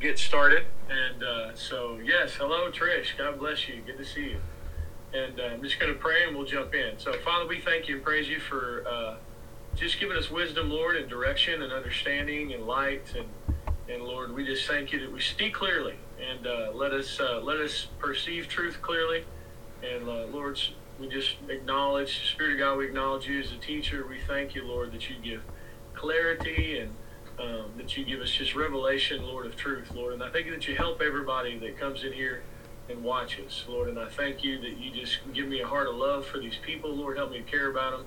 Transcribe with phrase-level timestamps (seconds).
[0.00, 0.64] get started.
[0.88, 3.16] And uh, so, yes, hello, Trish.
[3.18, 3.82] God bless you.
[3.84, 4.40] Good to see you.
[5.12, 6.98] And uh, I'm just going to pray and we'll jump in.
[6.98, 9.16] So, Father, we thank you and praise you for uh,
[9.76, 13.14] just giving us wisdom, Lord, and direction and understanding and light.
[13.16, 13.28] And,
[13.88, 17.40] and Lord, we just thank you that we see clearly and uh, let us uh,
[17.42, 19.24] let us perceive truth clearly.
[19.82, 20.60] And uh, Lord,
[20.98, 24.06] we just acknowledge, Spirit of God, we acknowledge you as a teacher.
[24.08, 25.42] We thank you, Lord, that you give
[25.94, 26.94] clarity and
[27.40, 30.14] um, that you give us just revelation, Lord, of truth, Lord.
[30.14, 32.42] And I thank you that you help everybody that comes in here
[32.88, 33.88] and watches, Lord.
[33.88, 36.56] And I thank you that you just give me a heart of love for these
[36.62, 37.16] people, Lord.
[37.16, 38.06] Help me to care about them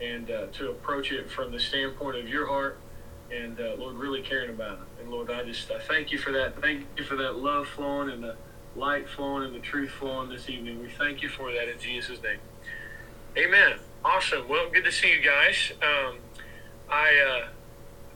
[0.00, 2.78] and uh, to approach it from the standpoint of your heart
[3.30, 4.86] and, uh, Lord, really caring about them.
[5.00, 6.60] And, Lord, I just I thank you for that.
[6.60, 8.36] Thank you for that love flowing and the
[8.74, 10.80] light flowing and the truth flowing this evening.
[10.80, 12.38] We thank you for that in Jesus' name.
[13.36, 13.78] Amen.
[14.04, 14.48] Awesome.
[14.48, 15.72] Well, good to see you guys.
[15.82, 16.18] Um,
[16.88, 17.48] I, uh,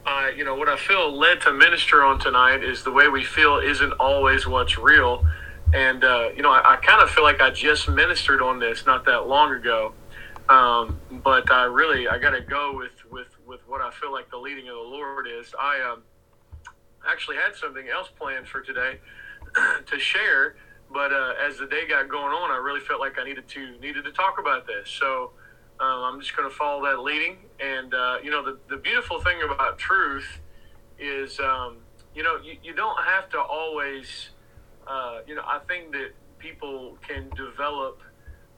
[0.07, 3.25] I, you know, what I feel led to minister on tonight is the way we
[3.25, 5.27] feel isn't always what's real.
[5.73, 8.85] And, uh, you know, I, I kind of feel like I just ministered on this
[8.85, 9.93] not that long ago.
[10.47, 14.31] Um, but I really, I got to go with, with, with what I feel like
[14.31, 15.53] the leading of the Lord is.
[15.59, 16.03] I um,
[17.05, 18.99] actually had something else planned for today
[19.85, 20.55] to share,
[20.89, 23.77] but uh, as the day got going on, I really felt like I needed to
[23.79, 24.89] needed to talk about this.
[24.89, 25.31] So
[25.79, 27.37] um, I'm just going to follow that leading.
[27.59, 30.39] And, uh, you know, the, the beautiful thing about truth
[30.97, 31.77] is, um,
[32.15, 34.29] you know, you, you don't have to always,
[34.87, 38.01] uh, you know, I think that people can develop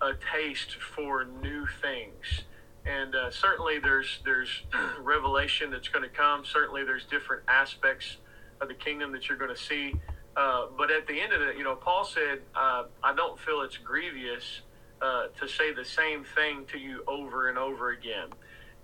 [0.02, 2.44] a taste for new things.
[2.86, 4.64] And uh, certainly there's, there's
[5.02, 6.46] revelation that's going to come.
[6.46, 8.18] Certainly there's different aspects
[8.62, 9.94] of the kingdom that you're going to see.
[10.38, 13.62] Uh, but at the end of it, you know, Paul said, uh, I don't feel
[13.62, 14.62] it's grievous
[15.02, 18.30] uh, to say the same thing to you over and over again.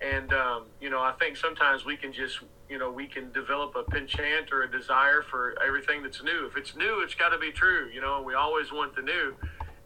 [0.00, 3.74] And, um, you know, I think sometimes we can just, you know, we can develop
[3.76, 6.46] a penchant or a desire for everything that's new.
[6.46, 7.88] If it's new, it's got to be true.
[7.92, 9.34] You know, we always want the new.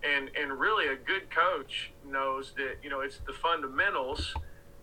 [0.03, 4.35] And, and really, a good coach knows that, you know, it's the fundamentals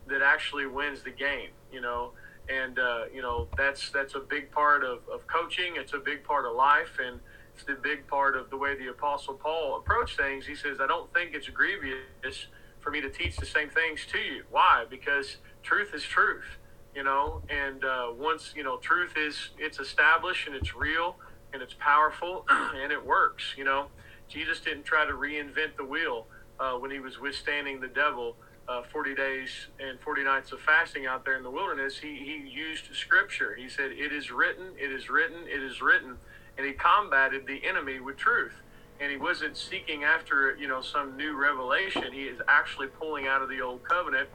[0.08, 2.12] that actually wins the game, you know.
[2.50, 6.24] And, uh, you know, that's, that's a big part of, of coaching, it's a big
[6.24, 7.00] part of life.
[7.04, 7.20] And,
[7.58, 10.46] it's the big part of the way the Apostle Paul approached things.
[10.46, 12.46] He says, I don't think it's grievous
[12.80, 14.44] for me to teach the same things to you.
[14.52, 14.86] Why?
[14.88, 16.46] Because truth is truth,
[16.94, 21.16] you know, and uh, once, you know, truth is, it's established and it's real
[21.52, 23.88] and it's powerful and it works, you know.
[24.30, 26.28] Jesus didn't try to reinvent the wheel
[26.60, 28.36] uh, when he was withstanding the devil.
[28.68, 32.50] Uh, 40 days and 40 nights of fasting out there in the wilderness, he, he
[32.50, 33.56] used scripture.
[33.56, 36.18] He said, It is written, it is written, it is written
[36.58, 38.54] and he combated the enemy with truth.
[39.00, 42.12] And he wasn't seeking after, you know, some new revelation.
[42.12, 44.28] He is actually pulling out of the old covenant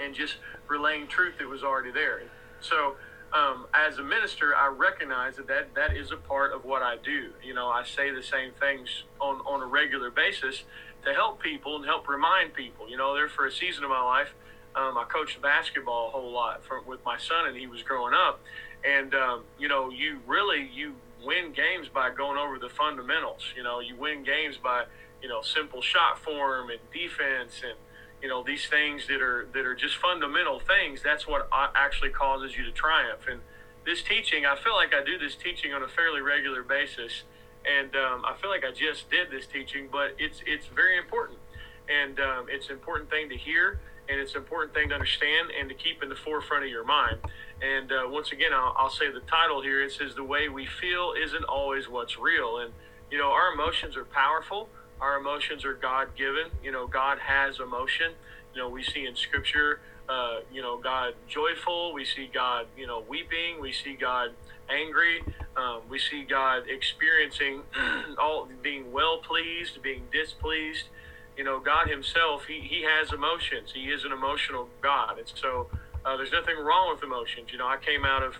[0.00, 0.36] and just
[0.68, 2.22] relaying truth that was already there.
[2.60, 2.96] So,
[3.32, 6.96] um, as a minister, I recognize that, that that is a part of what I
[6.96, 7.32] do.
[7.42, 10.62] You know, I say the same things on, on a regular basis
[11.04, 12.88] to help people and help remind people.
[12.88, 14.32] You know, there for a season of my life,
[14.74, 18.14] um, I coached basketball a whole lot for, with my son, and he was growing
[18.14, 18.40] up.
[18.84, 20.94] And um, you know, you really you
[21.26, 23.42] win games by going over the fundamentals.
[23.56, 24.84] You know, you win games by
[25.20, 27.74] you know simple shot form and defense and
[28.22, 31.02] you know these things that are that are just fundamental things.
[31.02, 33.26] That's what actually causes you to triumph.
[33.28, 33.40] And
[33.84, 37.22] this teaching, I feel like I do this teaching on a fairly regular basis,
[37.64, 41.38] and um, I feel like I just did this teaching, but it's it's very important,
[41.88, 45.50] and um, it's an important thing to hear, and it's an important thing to understand
[45.58, 47.18] and to keep in the forefront of your mind.
[47.62, 49.82] And uh, once again, I'll, I'll, say the title here.
[49.82, 52.58] It says, The way we feel isn't always what's real.
[52.58, 52.72] And,
[53.10, 54.68] you know, our emotions are powerful,
[55.00, 56.50] our emotions are God given.
[56.62, 58.12] You know, God has emotion.
[58.54, 62.86] You know, we see in Scripture, uh, you know, God joyful, we see God, you
[62.86, 64.30] know, weeping, we see God
[64.68, 65.22] angry,
[65.56, 67.62] um, we see God experiencing
[68.18, 70.84] all being well pleased, being displeased.
[71.36, 73.72] You know, God Himself, He, he has emotions.
[73.74, 75.18] He is an emotional God.
[75.18, 75.68] And so,
[76.04, 77.48] uh, there's nothing wrong with emotions.
[77.50, 78.36] You know, I came out of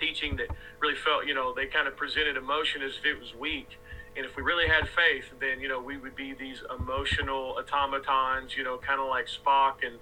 [0.00, 0.48] teaching that
[0.80, 3.78] really felt, you know, they kind of presented emotion as if it was weak.
[4.16, 8.56] And if we really had faith, then, you know, we would be these emotional automatons,
[8.56, 9.98] you know, kind of like Spock and,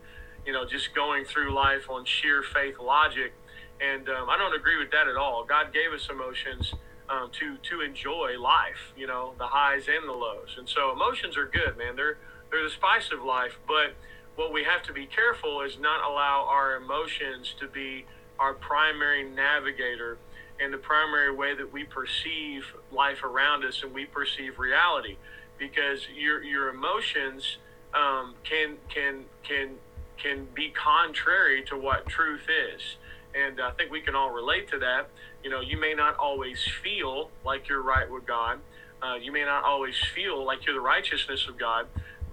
[0.47, 3.33] you know, just going through life on sheer faith logic.
[3.81, 5.45] And um, I don't agree with that at all.
[5.45, 6.73] God gave us emotions
[7.09, 10.57] um, to to enjoy life, you know, the highs and the lows.
[10.59, 11.97] And so emotions are good, man.
[11.97, 12.19] They're
[12.51, 13.59] they're the spice of life.
[13.67, 13.95] But
[14.37, 18.05] what we have to be careful is not allow our emotions to be
[18.39, 20.19] our primary navigator
[20.61, 25.17] and the primary way that we perceive life around us and we perceive reality
[25.59, 27.59] because your your emotions
[27.93, 29.71] um, can can can
[30.17, 32.97] can be contrary to what truth is
[33.35, 35.09] and I think we can all relate to that
[35.43, 38.61] You know, you may not always feel like you're right with God.
[39.03, 41.87] Uh, you may not always feel like you're the righteousness of God,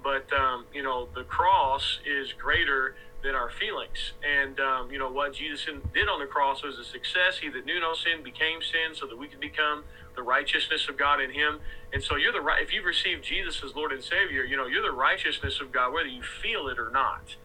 [0.04, 4.14] but um, you know the cross is greater than our feelings.
[4.24, 7.40] And um, you know what Jesus did on the cross was a success.
[7.42, 9.84] He that knew no sin became sin, so that we could become
[10.16, 11.60] the righteousness of God in Him.
[11.94, 12.64] And so you're the right.
[12.64, 15.94] If you've received Jesus as Lord and Savior, you know you're the righteousness of God,
[15.94, 17.36] whether you feel it or not.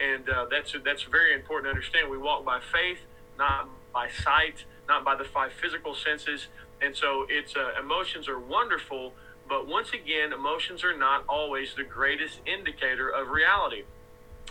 [0.00, 2.10] And uh, that's that's very important to understand.
[2.10, 2.98] We walk by faith,
[3.38, 6.48] not by sight, not by the five physical senses.
[6.82, 9.12] And so it's uh, emotions are wonderful,
[9.48, 13.84] but once again, emotions are not always the greatest indicator of reality.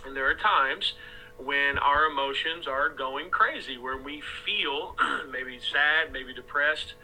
[0.04, 0.94] And there are times
[1.38, 4.96] when our emotions are going crazy, where we feel
[5.30, 6.94] maybe sad, maybe depressed,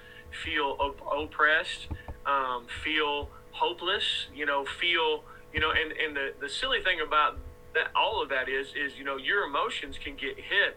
[0.45, 1.89] feel op- oppressed,
[2.27, 7.39] um, feel hopeless, you know, feel, you know, and, and the, the silly thing about
[7.75, 10.77] that, all of that is, is, you know, your emotions can get hit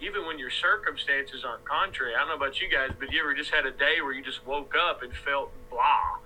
[0.00, 2.14] even when your circumstances aren't contrary.
[2.14, 4.22] I don't know about you guys, but you ever just had a day where you
[4.22, 6.18] just woke up and felt blah,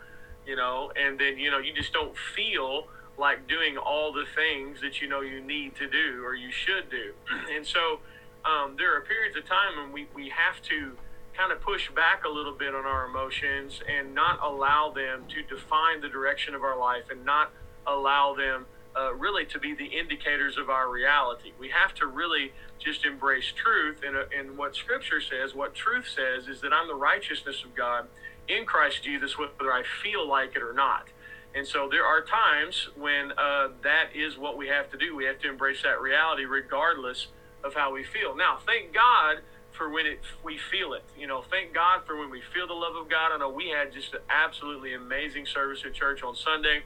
[0.47, 2.89] you know, and then, you know, you just don't feel
[3.19, 6.91] like doing all the things that you know you need to do or you should
[6.91, 7.13] do.
[7.55, 8.01] And so
[8.45, 10.97] um, there are periods of time when we, we have to
[11.37, 15.43] kind of push back a little bit on our emotions and not allow them to
[15.43, 17.53] define the direction of our life and not
[17.87, 18.67] allow them
[18.99, 21.53] uh, really to be the indicators of our reality.
[21.59, 24.03] We have to really just embrace truth.
[24.05, 27.75] And, uh, and what Scripture says, what truth says, is that I'm the righteousness of
[27.75, 28.09] God
[28.49, 31.09] in Christ Jesus, whether I feel like it or not.
[31.55, 35.17] And so there are times when uh, that is what we have to do.
[35.17, 37.29] We have to embrace that reality regardless
[37.65, 38.37] of how we feel.
[38.37, 39.39] Now, thank God
[39.73, 41.05] for when it, we feel it.
[41.17, 43.33] You know, thank God for when we feel the love of God.
[43.33, 46.83] I know we had just an absolutely amazing service at church on Sunday,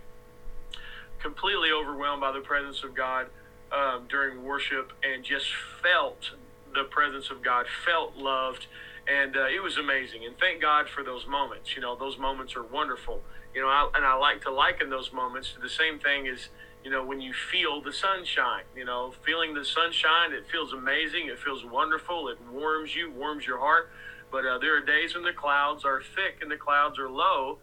[1.23, 3.27] completely overwhelmed by the presence of God
[3.73, 5.47] um, during worship and just
[5.83, 6.33] felt
[6.75, 8.67] the presence of God, felt loved,
[9.07, 10.25] and uh, it was amazing.
[10.25, 11.75] And thank God for those moments.
[11.75, 13.21] You know, those moments are wonderful.
[13.55, 16.49] You know, I, and I like to liken those moments to the same thing as
[16.85, 18.65] you know when you feel the sunshine.
[18.77, 21.29] You know, feeling the sunshine, it feels amazing.
[21.29, 22.29] It feels wonderful.
[22.29, 23.91] It warms you, warms your heart.
[24.31, 27.59] But uh, there are days when the clouds are thick and the clouds are low,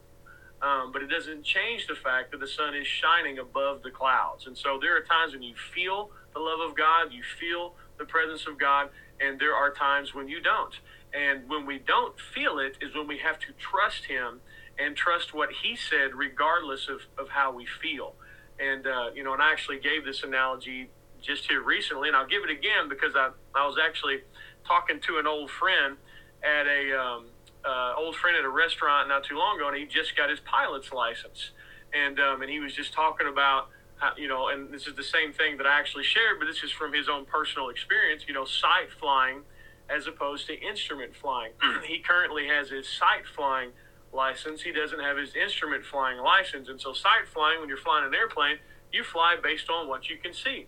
[0.61, 4.47] um, but it doesn't change the fact that the sun is shining above the clouds.
[4.47, 8.05] And so there are times when you feel the love of God, you feel the
[8.05, 8.89] presence of God,
[9.19, 10.73] and there are times when you don't.
[11.13, 14.41] And when we don't feel it is when we have to trust Him
[14.77, 18.15] and trust what He said, regardless of, of how we feel.
[18.59, 20.89] And, uh, you know, and I actually gave this analogy
[21.21, 24.19] just here recently, and I'll give it again because I, I was actually
[24.65, 25.97] talking to an old friend
[26.43, 27.25] at a, um,
[27.65, 30.39] uh, old friend at a restaurant not too long ago, and he just got his
[30.41, 31.51] pilot's license,
[31.93, 35.03] and um, and he was just talking about how, you know, and this is the
[35.03, 38.23] same thing that I actually shared, but this is from his own personal experience.
[38.27, 39.41] You know, sight flying
[39.89, 41.51] as opposed to instrument flying.
[41.87, 43.71] he currently has his sight flying
[44.13, 44.61] license.
[44.61, 48.13] He doesn't have his instrument flying license, and so sight flying, when you're flying an
[48.13, 48.57] airplane,
[48.91, 50.67] you fly based on what you can see,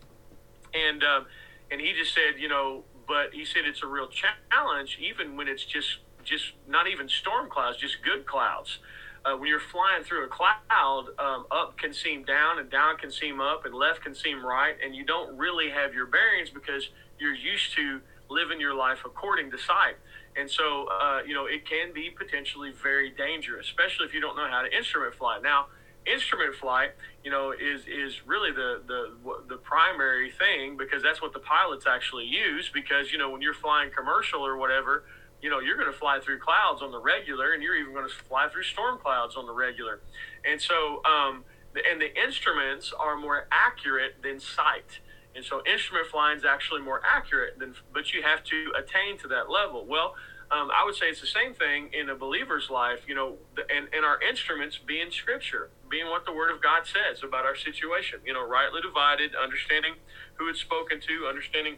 [0.74, 1.26] and um,
[1.72, 5.48] and he just said, you know, but he said it's a real challenge, even when
[5.48, 6.00] it's just
[6.32, 8.80] just not even storm clouds, just good clouds.
[9.24, 13.12] Uh, when you're flying through a cloud, um, up can seem down and down can
[13.12, 16.90] seem up and left can seem right, and you don't really have your bearings because
[17.20, 19.98] you're used to living your life according to sight.
[20.36, 24.38] And so, uh, you know, it can be potentially very dangerous, especially if you don't
[24.38, 25.40] know how to instrument fly.
[25.44, 25.68] Now,
[26.08, 26.92] instrument flight,
[27.24, 29.12] you know, is is really the the
[29.50, 32.72] the primary thing because that's what the pilots actually use.
[32.74, 35.04] Because you know, when you're flying commercial or whatever,
[35.42, 38.08] you know, you're going to fly through clouds on the regular, and you're even going
[38.08, 40.02] to fly through storm clouds on the regular.
[40.46, 41.44] And so, um,
[41.90, 45.00] and the instruments are more accurate than sight.
[45.36, 49.28] And so, instrument flying is actually more accurate than, but you have to attain to
[49.30, 49.86] that level.
[49.86, 50.16] Well,
[50.52, 53.38] um, I would say it's the same thing in a believer's life, you know,
[53.74, 57.56] and, and our instruments being scripture, being what the word of God says about our
[57.56, 59.94] situation, you know, rightly divided, understanding
[60.36, 61.78] who it's spoken to, understanding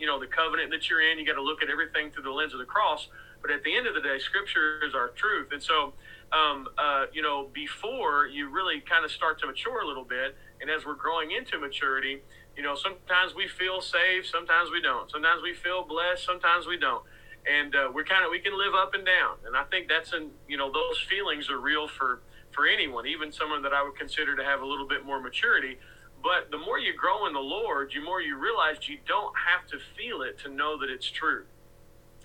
[0.00, 1.18] you know the covenant that you're in.
[1.18, 3.08] You got to look at everything through the lens of the cross.
[3.42, 5.48] But at the end of the day, Scripture is our truth.
[5.52, 5.94] And so,
[6.32, 10.36] um, uh, you know, before you really kind of start to mature a little bit,
[10.60, 12.20] and as we're growing into maturity,
[12.56, 15.10] you know, sometimes we feel saved, sometimes we don't.
[15.10, 17.02] Sometimes we feel blessed, sometimes we don't.
[17.50, 19.36] And uh, we're kind of we can live up and down.
[19.46, 22.20] And I think that's an you know those feelings are real for
[22.52, 25.78] for anyone, even someone that I would consider to have a little bit more maturity.
[26.22, 29.66] But the more you grow in the Lord, the more you realize you don't have
[29.70, 31.44] to feel it to know that it's true.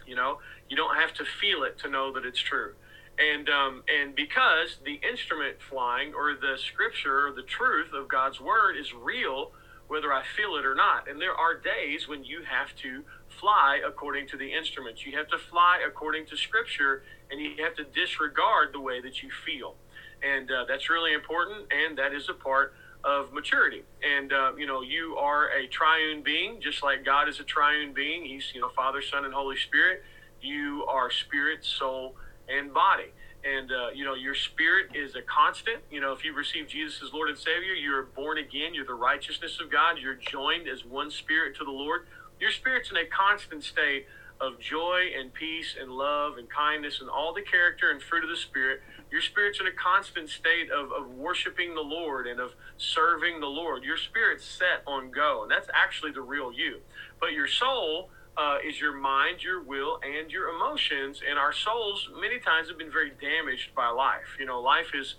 [0.05, 2.73] You know, you don't have to feel it to know that it's true.
[3.17, 8.41] And um, and because the instrument flying or the scripture or the truth of God's
[8.41, 9.51] word is real,
[9.87, 11.07] whether I feel it or not.
[11.07, 15.05] And there are days when you have to fly according to the instruments.
[15.05, 19.23] You have to fly according to Scripture, and you have to disregard the way that
[19.23, 19.75] you feel.
[20.23, 22.73] And uh, that's really important, and that is a part
[23.05, 23.83] of maturity.
[24.03, 27.93] And, uh, you know, you are a triune being, just like God is a triune
[27.93, 28.25] being.
[28.25, 30.03] He's, you know, Father, Son, and Holy Spirit.
[30.41, 32.15] You are spirit, soul,
[32.49, 33.11] and body.
[33.43, 35.77] And, uh, you know, your spirit is a constant.
[35.91, 38.73] You know, if you receive Jesus as Lord and Savior, you're born again.
[38.73, 39.97] You're the righteousness of God.
[39.99, 42.07] You're joined as one spirit to the Lord.
[42.39, 44.07] Your spirit's in a constant state
[44.41, 48.29] of joy and peace and love and kindness and all the character and fruit of
[48.29, 48.81] the Spirit.
[49.11, 53.47] Your spirit's in a constant state of, of worshiping the Lord and of serving the
[53.47, 53.83] Lord.
[53.83, 56.79] Your spirit's set on go, and that's actually the real you.
[57.19, 61.21] But your soul uh, is your mind, your will, and your emotions.
[61.27, 64.35] And our souls, many times, have been very damaged by life.
[64.39, 65.15] You know, life is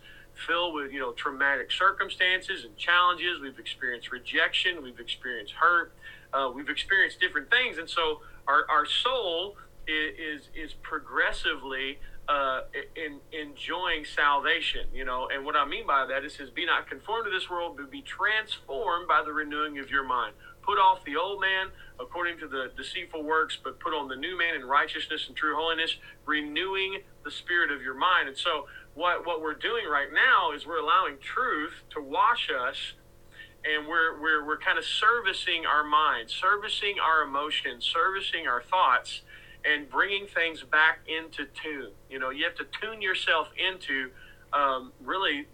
[0.46, 3.40] filled with you know traumatic circumstances and challenges.
[3.40, 4.82] We've experienced rejection.
[4.82, 5.92] We've experienced hurt.
[6.32, 12.62] Uh, we've experienced different things, and so our, our soul is is, is progressively uh,
[12.96, 14.86] in enjoying salvation.
[14.92, 17.48] You know, and what I mean by that is, says, "Be not conformed to this
[17.48, 21.68] world, but be transformed by the renewing of your mind." Put off the old man
[22.00, 25.54] according to the deceitful works, but put on the new man in righteousness and true
[25.54, 28.28] holiness, renewing the spirit of your mind.
[28.28, 32.94] And so, what what we're doing right now is we're allowing truth to wash us
[33.66, 39.22] and we're, we're, we're kind of servicing our mind, servicing our emotions, servicing our thoughts,
[39.66, 41.92] and bringing things back into tune.
[42.08, 44.10] You know, you have to tune yourself into
[44.52, 45.46] um, really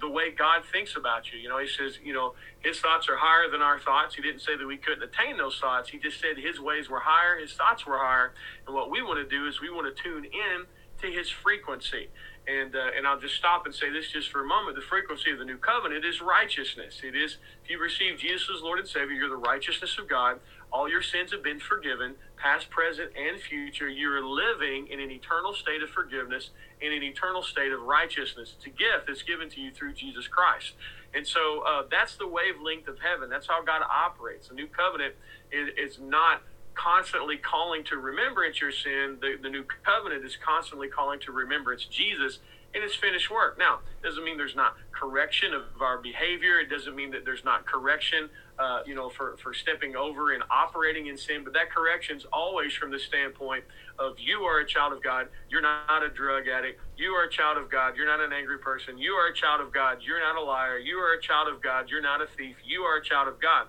[0.00, 1.38] the way God thinks about you.
[1.38, 4.14] You know, He says, you know, His thoughts are higher than our thoughts.
[4.14, 5.90] He didn't say that we couldn't attain those thoughts.
[5.90, 8.32] He just said His ways were higher, His thoughts were higher.
[8.66, 10.66] And what we want to do is we want to tune in
[11.02, 12.08] to His frequency.
[12.48, 14.74] And, uh, and I'll just stop and say this just for a moment.
[14.74, 17.02] The frequency of the new covenant is righteousness.
[17.04, 20.40] It is, if you receive Jesus as Lord and Savior, you're the righteousness of God.
[20.72, 23.88] All your sins have been forgiven, past, present, and future.
[23.88, 28.54] You're living in an eternal state of forgiveness, in an eternal state of righteousness.
[28.56, 30.74] It's a gift that's given to you through Jesus Christ.
[31.14, 33.28] And so uh, that's the wavelength of heaven.
[33.28, 34.48] That's how God operates.
[34.48, 35.14] The new covenant
[35.50, 36.42] is, is not
[36.74, 39.18] constantly calling to remembrance your sin.
[39.20, 42.38] The, the new covenant is constantly calling to remembrance Jesus
[42.74, 43.58] in his finished work.
[43.58, 46.58] Now, doesn't mean there's not correction of our behavior.
[46.60, 50.42] It doesn't mean that there's not correction, uh, you know, for, for stepping over and
[50.50, 51.44] operating in sin.
[51.44, 53.64] But that correction's always from the standpoint
[53.98, 55.28] of you are a child of God.
[55.48, 56.80] You're not a drug addict.
[56.96, 57.96] You are a child of God.
[57.96, 58.98] You're not an angry person.
[58.98, 59.98] You are a child of God.
[60.02, 60.78] You're not a liar.
[60.78, 61.88] You are a child of God.
[61.88, 62.56] You're not a thief.
[62.64, 63.66] You are a child of God.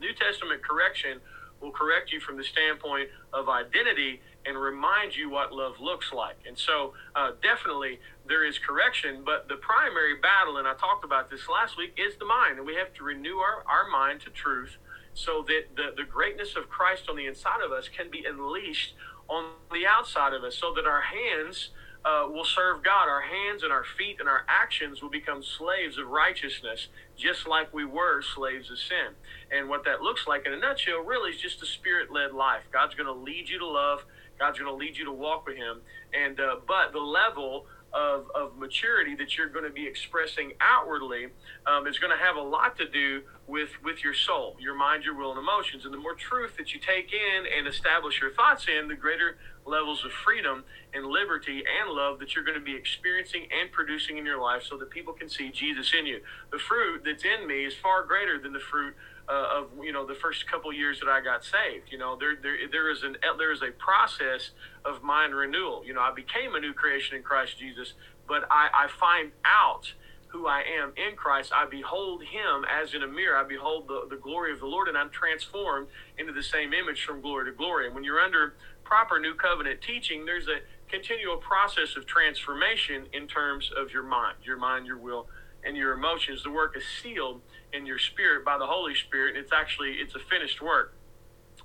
[0.00, 1.20] New Testament correction
[1.60, 6.36] will correct you from the standpoint of identity and remind you what love looks like.
[6.46, 11.30] And so, uh, definitely, there is correction, but the primary battle, and I talked about
[11.30, 12.58] this last week, is the mind.
[12.58, 14.76] And we have to renew our, our mind to truth
[15.14, 18.94] so that the, the greatness of Christ on the inside of us can be unleashed
[19.28, 21.70] on the outside of us, so that our hands
[22.04, 23.08] uh, will serve God.
[23.08, 27.72] Our hands and our feet and our actions will become slaves of righteousness, just like
[27.72, 29.14] we were slaves of sin.
[29.50, 32.62] And what that looks like in a nutshell really is just a spirit led life.
[32.72, 34.04] God's going to lead you to love,
[34.38, 35.80] God's going to lead you to walk with Him.
[36.12, 41.28] And, uh, but the level of, of maturity that you're going to be expressing outwardly
[41.66, 45.04] um, is going to have a lot to do with with your soul, your mind,
[45.04, 45.84] your will, and emotions.
[45.84, 49.36] And the more truth that you take in and establish your thoughts in, the greater
[49.66, 54.18] levels of freedom and liberty and love that you're going to be experiencing and producing
[54.18, 56.20] in your life so that people can see Jesus in you.
[56.52, 58.94] The fruit that's in me is far greater than the fruit
[59.28, 61.90] uh, of you know the first couple years that I got saved.
[61.90, 64.50] You know, there there there is an there is a process
[64.84, 65.82] of mind renewal.
[65.84, 67.94] You know, I became a new creation in Christ Jesus,
[68.28, 69.92] but I, I find out
[70.28, 71.52] who I am in Christ.
[71.54, 73.36] I behold Him as in a mirror.
[73.36, 75.88] I behold the, the glory of the Lord, and I'm transformed
[76.18, 77.86] into the same image from glory to glory.
[77.86, 80.58] And when you're under proper new covenant teaching, there's a
[80.90, 85.28] continual process of transformation in terms of your mind, your mind, your will,
[85.64, 86.42] and your emotions.
[86.42, 87.40] The work is sealed
[87.74, 89.36] in your spirit by the Holy Spirit.
[89.36, 90.94] It's actually it's a finished work.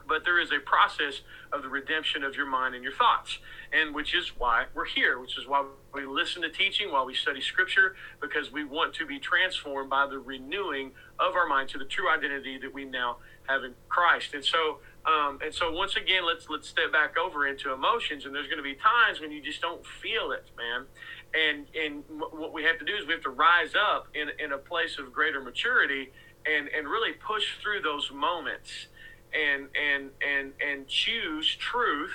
[0.08, 1.22] But there is a process
[1.54, 3.38] of the redemption of your mind and your thoughts,
[3.72, 7.14] and which is why we're here, which is why we listen to teaching, while we
[7.14, 11.78] study Scripture, because we want to be transformed by the renewing of our mind to
[11.78, 14.34] the true identity that we now have in Christ.
[14.34, 18.34] And so, um, and so once again, let's let's step back over into emotions, and
[18.34, 20.88] there's going to be times when you just don't feel it, man
[21.34, 24.52] and and what we have to do is we have to rise up in in
[24.52, 26.12] a place of greater maturity
[26.46, 28.88] and and really push through those moments
[29.34, 32.14] and and and and choose truth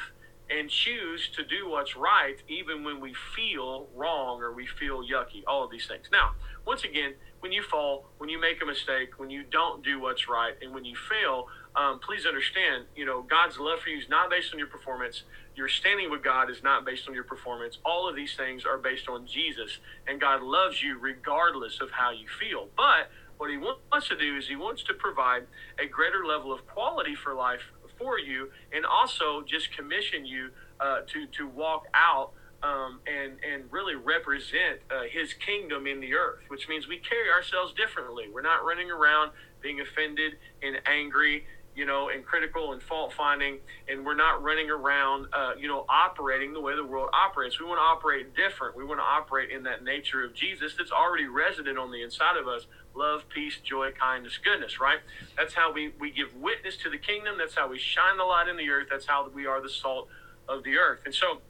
[0.51, 5.43] and choose to do what's right even when we feel wrong or we feel yucky
[5.47, 6.07] all of these things.
[6.13, 6.33] Now
[6.67, 10.29] once again when you fall when you make a mistake when you don't do what's
[10.29, 11.47] right and when you fail
[11.77, 15.23] um, please understand, you know, God's love for you is not based on your performance.
[15.57, 17.79] Your standing with God is not based on your performance.
[17.85, 22.13] All of these things are based on Jesus, and God loves you regardless of how
[22.13, 22.69] you feel.
[22.77, 25.47] But what He wants to do is He wants to provide
[25.79, 27.63] a greater level of quality for life
[27.99, 32.33] for you, and also just commission you uh, to to walk out.
[32.65, 37.29] Um, and and really represent uh, His kingdom in the earth, which means we carry
[37.31, 38.25] ourselves differently.
[38.33, 41.45] We're not running around being offended and angry
[41.75, 45.85] you know, and critical and fault finding, and we're not running around, uh, you know,
[45.89, 47.59] operating the way the world operates.
[47.59, 48.77] We want to operate different.
[48.77, 52.37] We want to operate in that nature of Jesus that's already resident on the inside
[52.37, 55.01] of us love, peace, joy, kindness, goodness, right?
[55.37, 57.35] That's how we, we give witness to the kingdom.
[57.39, 58.87] That's how we shine the light in the earth.
[58.89, 60.09] That's how we are the salt
[60.49, 61.01] of the earth.
[61.05, 61.41] And so,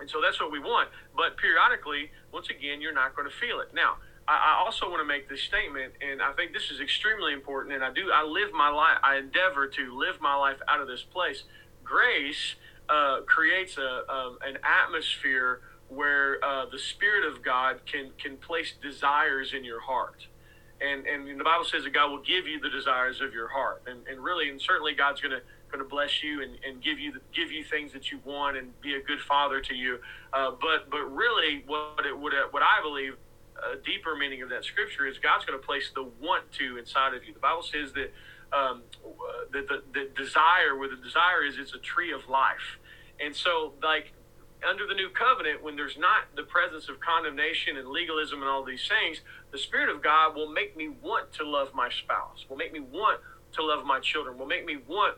[0.00, 0.88] and so that's what we want.
[1.16, 3.74] But periodically, once again, you're not going to feel it.
[3.74, 3.96] Now,
[4.28, 7.74] I, also want to make this statement, and I think this is extremely important.
[7.74, 10.86] And I do, I live my life, I endeavor to live my life out of
[10.86, 11.44] this place.
[11.82, 12.54] Grace
[12.88, 18.72] uh, creates a, um, an atmosphere where uh, the Spirit of God can can place
[18.80, 20.26] desires in your heart.
[20.80, 23.82] And, and the Bible says that God will give you the desires of your heart,
[23.86, 26.98] and, and really, and certainly, God's going to going to bless you and, and give
[26.98, 29.98] you give you things that you want and be a good father to you.
[30.32, 33.16] Uh, but but really, what it would what I believe
[33.72, 37.14] a deeper meaning of that scripture is God's going to place the want to inside
[37.14, 37.34] of you.
[37.34, 38.12] The Bible says that
[38.52, 38.82] um,
[39.52, 42.78] the, the, the desire, where the desire is, is a tree of life.
[43.20, 44.12] And so, like,
[44.68, 48.64] under the new covenant, when there's not the presence of condemnation and legalism and all
[48.64, 49.20] these things,
[49.52, 52.80] the Spirit of God will make me want to love my spouse, will make me
[52.80, 53.20] want
[53.52, 55.16] to love my children, will make me want,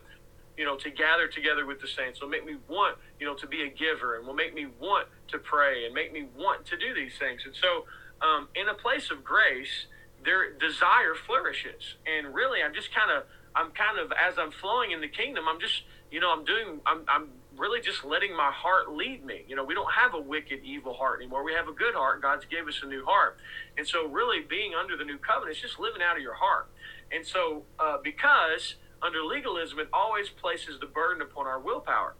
[0.57, 3.47] you know, to gather together with the saints, will make me want, you know, to
[3.47, 6.77] be a giver, and will make me want to pray and make me want to
[6.77, 7.41] do these things.
[7.45, 7.85] And so,
[8.21, 9.87] um, in a place of grace,
[10.23, 11.95] their desire flourishes.
[12.05, 13.23] And really, I'm just kind of,
[13.55, 16.79] I'm kind of, as I'm flowing in the kingdom, I'm just, you know, I'm doing,
[16.85, 19.43] I'm, I'm really just letting my heart lead me.
[19.47, 21.43] You know, we don't have a wicked, evil heart anymore.
[21.43, 22.21] We have a good heart.
[22.21, 23.37] God's gave us a new heart.
[23.77, 26.69] And so, really, being under the new covenant is just living out of your heart.
[27.11, 32.15] And so, uh, because under legalism, it always places the burden upon our willpower.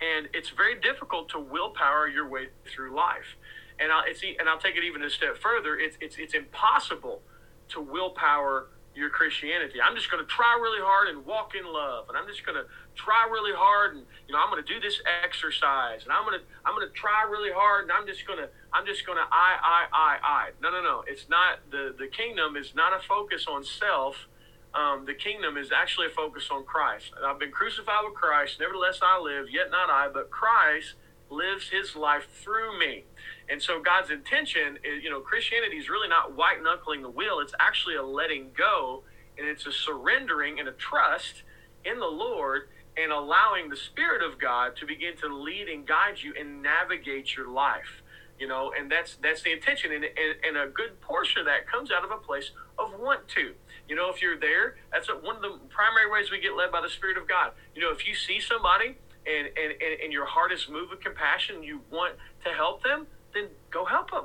[0.00, 3.36] And it's very difficult to willpower your way through life
[3.78, 5.78] and I'll, and I'll take it even a step further.
[5.78, 7.22] It's, it's, it's impossible
[7.70, 9.80] to willpower your Christianity.
[9.82, 12.56] I'm just going to try really hard and walk in love, and I'm just going
[12.56, 12.64] to
[12.94, 16.40] try really hard, and you know I'm going to do this exercise, and I'm going
[16.40, 19.18] to I'm going to try really hard, and I'm just going to I'm just going
[19.18, 20.50] to I I I I.
[20.62, 21.04] No no no.
[21.06, 24.16] It's not the the kingdom is not a focus on self.
[24.76, 27.12] Um, the kingdom is actually a focus on Christ.
[27.24, 28.60] I've been crucified with Christ.
[28.60, 29.46] Nevertheless, I live.
[29.50, 30.94] Yet not I, but Christ
[31.30, 33.04] lives His life through me.
[33.48, 37.40] And so God's intention is, you know, Christianity is really not white knuckling the wheel.
[37.40, 39.02] It's actually a letting go
[39.38, 41.42] and it's a surrendering and a trust
[41.84, 46.16] in the Lord and allowing the Spirit of God to begin to lead and guide
[46.22, 48.02] you and navigate your life.
[48.38, 51.66] You know, and that's that's the intention, and, and, and a good portion of that
[51.66, 53.54] comes out of a place of want to.
[53.88, 56.80] You know, if you're there, that's one of the primary ways we get led by
[56.80, 57.52] the Spirit of God.
[57.74, 58.96] You know, if you see somebody
[59.26, 63.06] and, and, and, and your heart is moved with compassion, you want to help them,
[63.32, 64.24] then go help them.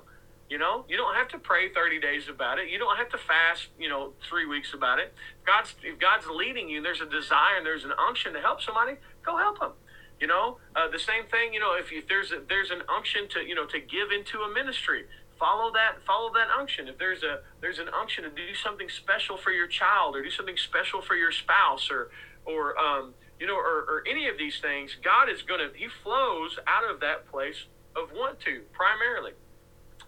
[0.50, 2.69] You know, you don't have to pray 30 days about it.
[2.69, 5.13] You don't have to fast, you know, three weeks about it.
[5.45, 8.95] God's if God's leading you, there's a desire and there's an unction to help somebody.
[9.26, 9.71] Go help them.
[10.19, 11.54] You know, uh, the same thing.
[11.54, 14.39] You know, if, if there's a, there's an unction to you know to give into
[14.41, 15.06] a ministry,
[15.42, 16.88] follow that follow that unction.
[16.88, 20.30] If there's a there's an unction to do something special for your child or do
[20.30, 22.12] something special for your spouse or
[22.46, 26.60] or um, you know or, or any of these things, God is gonna He flows
[26.68, 29.34] out of that place of want to primarily,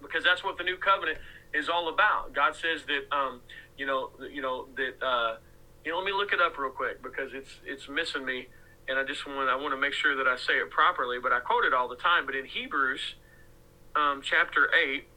[0.02, 1.18] because that's what the new covenant
[1.54, 2.34] is all about.
[2.34, 3.42] God says that um,
[3.76, 5.38] you know you know that uh,
[5.84, 5.98] you know.
[5.98, 8.48] Let me look it up real quick because it's it's missing me,
[8.88, 11.18] and I just want I want to make sure that I say it properly.
[11.22, 12.28] But I quote it all the time.
[12.28, 13.16] But in Hebrews
[13.96, 15.08] um, chapter eight,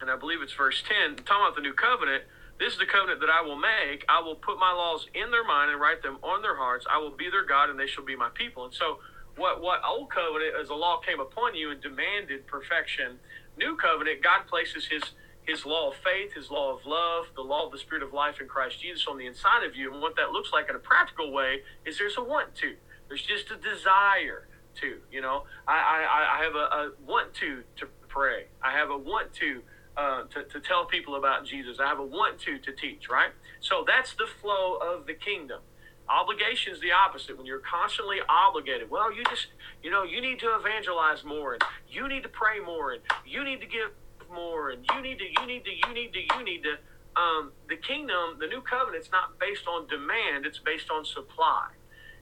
[0.00, 2.24] and I believe it's verse ten, talking about the new covenant.
[2.58, 4.04] This is the covenant that I will make.
[4.08, 6.86] I will put my laws in their mind and write them on their hearts.
[6.90, 8.64] I will be their God, and they shall be my people.
[8.64, 8.98] And so
[9.36, 13.18] what what old covenant as the law came upon you and demanded perfection.
[13.58, 15.02] New covenant, God places his
[15.44, 18.40] his law of faith, his law of love, the law of the spirit of life
[18.40, 19.92] in Christ Jesus on the inside of you.
[19.92, 22.74] And what that looks like in a practical way is there's a want to.
[23.08, 24.48] There's just a desire
[24.80, 24.98] to.
[25.12, 28.46] You know, I I, I have a, a want to to pray.
[28.62, 29.62] I have a want to.
[29.96, 31.80] Uh, to, to tell people about Jesus.
[31.80, 33.32] I have a want to to teach, right?
[33.60, 35.60] So that's the flow of the kingdom.
[36.06, 37.38] Obligation is the opposite.
[37.38, 39.46] When you're constantly obligated, well, you just,
[39.82, 43.42] you know, you need to evangelize more, and you need to pray more, and you
[43.42, 43.90] need to give
[44.30, 46.74] more, and you need to, you need to, you need to, you need to.
[47.16, 51.68] um, the kingdom, the new covenant, it's not based on demand, it's based on supply.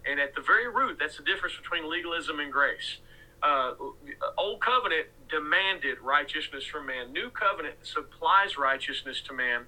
[0.08, 2.98] And at the very root, that's the difference between legalism and grace.
[3.44, 3.74] Uh,
[4.38, 7.12] old covenant demanded righteousness from man.
[7.12, 9.66] New covenant supplies righteousness to man.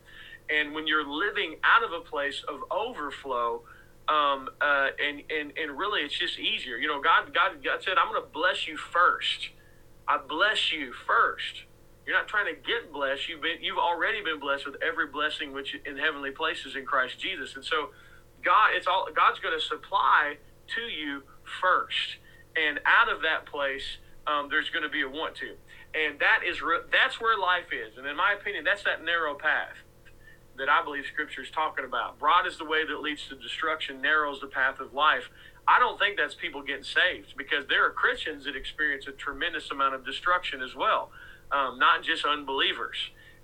[0.48, 3.62] And when you're living out of a place of overflow,
[4.08, 6.76] um, uh, and, and, and really it's just easier.
[6.76, 9.50] You know, God, God, God said, I'm going to bless you first.
[10.08, 11.64] I bless you first.
[12.06, 13.28] You're not trying to get blessed.
[13.28, 17.18] You've been, you've already been blessed with every blessing which in heavenly places in Christ
[17.18, 17.56] Jesus.
[17.56, 17.90] And so
[18.44, 20.36] God, it's all, God's going to supply
[20.76, 21.24] to you
[21.60, 22.18] first.
[22.56, 25.54] And out of that place, um, there's going to be a want to.
[25.94, 27.96] And that is, re- that's where life is.
[27.96, 29.76] And in my opinion, that's that narrow path
[30.58, 32.18] that I believe Scripture is talking about.
[32.18, 35.28] Broad is the way that leads to destruction, narrow is the path of life.
[35.68, 39.70] I don't think that's people getting saved because there are Christians that experience a tremendous
[39.70, 41.10] amount of destruction as well,
[41.50, 42.96] um, not just unbelievers.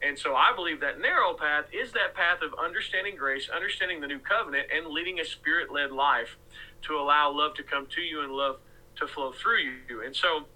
[0.02, 4.08] And so I believe that narrow path is that path of understanding grace, understanding the
[4.08, 6.36] new covenant, and leading a spirit led life
[6.82, 8.58] to allow love to come to you and love
[8.96, 10.02] to flow through you.
[10.04, 10.46] And so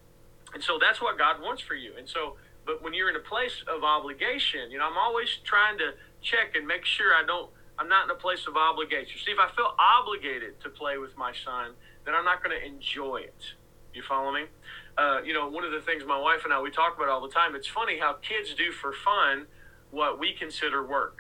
[0.55, 1.93] and so that's what God wants for you.
[1.99, 5.79] And so but when you're in a place of obligation, you know, I'm always trying
[5.79, 9.19] to check and make sure I don't I'm not in a place of obligation.
[9.25, 11.73] See, if I feel obligated to play with my son,
[12.05, 13.55] then I'm not going to enjoy it.
[13.93, 14.45] You follow me?
[14.97, 17.21] Uh, you know, one of the things my wife and I we talk about all
[17.21, 17.55] the time.
[17.55, 19.47] It's funny how kids do for fun
[19.91, 21.19] what we consider work.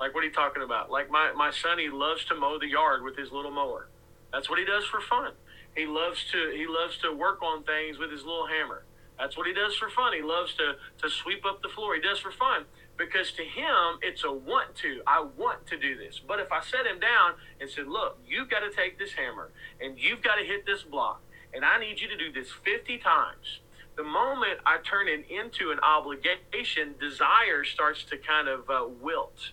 [0.00, 0.90] Like what are you talking about?
[0.90, 3.88] Like my my son, he loves to mow the yard with his little mower.
[4.32, 5.32] That's what he does for fun.
[5.76, 8.84] He loves to he loves to work on things with his little hammer.
[9.18, 10.12] That's what he does for fun.
[10.12, 11.94] He loves to to sweep up the floor.
[11.94, 12.64] He does for fun
[12.96, 15.00] because to him it's a want to.
[15.06, 16.18] I want to do this.
[16.18, 19.50] But if I set him down and said, "Look, you've got to take this hammer
[19.80, 21.22] and you've got to hit this block,
[21.54, 23.60] and I need you to do this 50 times."
[23.94, 29.52] The moment I turn it into an obligation, desire starts to kind of uh, wilt.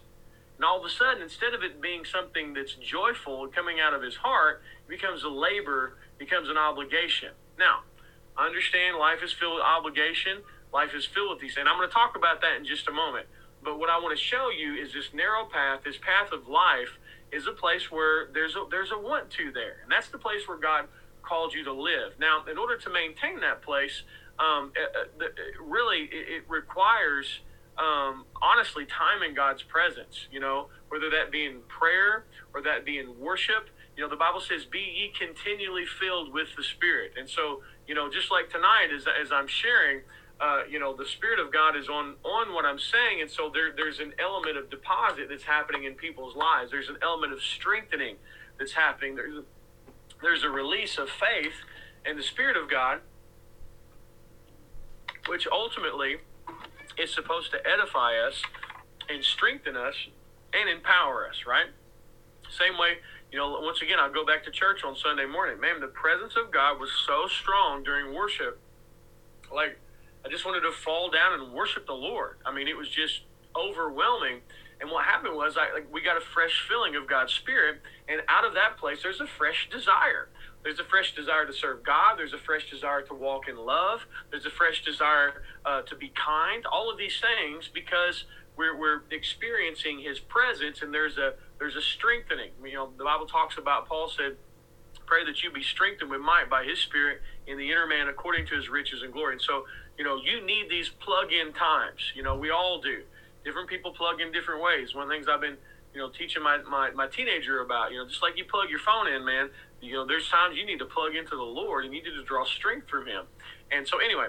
[0.59, 4.03] And all of a sudden, instead of it being something that's joyful coming out of
[4.03, 7.29] his heart, it becomes a labor, becomes an obligation.
[7.57, 7.87] Now,
[8.37, 10.43] understand life is filled with obligation
[10.73, 11.57] Life is filled with these.
[11.57, 13.27] And I'm going to talk about that in just a moment.
[13.63, 16.97] But what I want to show you is this narrow path, this path of life,
[17.31, 20.47] is a place where there's a there's a want to there, and that's the place
[20.47, 20.85] where God
[21.21, 22.13] called you to live.
[22.19, 24.03] Now, in order to maintain that place,
[24.39, 27.41] um, uh, it, really it, it requires
[27.79, 30.27] um, honestly time in God's presence.
[30.31, 33.69] You know, whether that be in prayer or that be in worship.
[33.95, 37.95] You know, the Bible says, "Be ye continually filled with the Spirit." And so, you
[37.95, 40.01] know, just like tonight, as as I'm sharing
[40.39, 43.51] uh, you know, the Spirit of God is on on what I'm saying, and so
[43.53, 46.71] there there's an element of deposit that's happening in people's lives.
[46.71, 48.15] There's an element of strengthening
[48.57, 49.15] that's happening.
[49.15, 49.43] There's a,
[50.21, 51.55] there's a release of faith
[52.05, 53.01] and the Spirit of God,
[55.27, 56.17] which ultimately
[56.99, 58.41] is supposed to edify us
[59.07, 59.95] and strengthen us
[60.53, 61.45] and empower us.
[61.47, 61.67] Right?
[62.49, 62.97] Same way.
[63.31, 65.59] You know, once again, I'll go back to church on Sunday morning.
[65.59, 68.59] Man, the presence of God was so strong during worship.
[69.53, 69.77] Like,
[70.25, 72.37] I just wanted to fall down and worship the Lord.
[72.45, 73.21] I mean, it was just
[73.55, 74.41] overwhelming.
[74.81, 78.21] And what happened was, I like, we got a fresh filling of God's Spirit, and
[78.27, 80.29] out of that place, there's a fresh desire.
[80.63, 82.17] There's a fresh desire to serve God.
[82.17, 84.01] There's a fresh desire to walk in love.
[84.29, 86.65] There's a fresh desire uh, to be kind.
[86.65, 88.25] All of these things because
[88.57, 92.51] we're, we're experiencing His presence, and there's a there's a strengthening.
[92.63, 93.87] You know, the Bible talks about.
[93.87, 94.35] Paul said,
[95.05, 98.47] "Pray that you be strengthened with might by His Spirit in the inner man, according
[98.47, 99.65] to His riches and glory." And so
[99.99, 102.13] you know, you need these plug-in times.
[102.15, 103.03] You know, we all do.
[103.43, 104.95] Different people plug in different ways.
[104.95, 105.57] One of the things I've been,
[105.99, 108.79] you know, teaching my, my, my teenager about, you know, just like you plug your
[108.79, 109.49] phone in, man,
[109.81, 111.83] you know, there's times you need to plug into the Lord.
[111.83, 113.25] You need to draw strength from Him.
[113.69, 114.27] And so, anyway,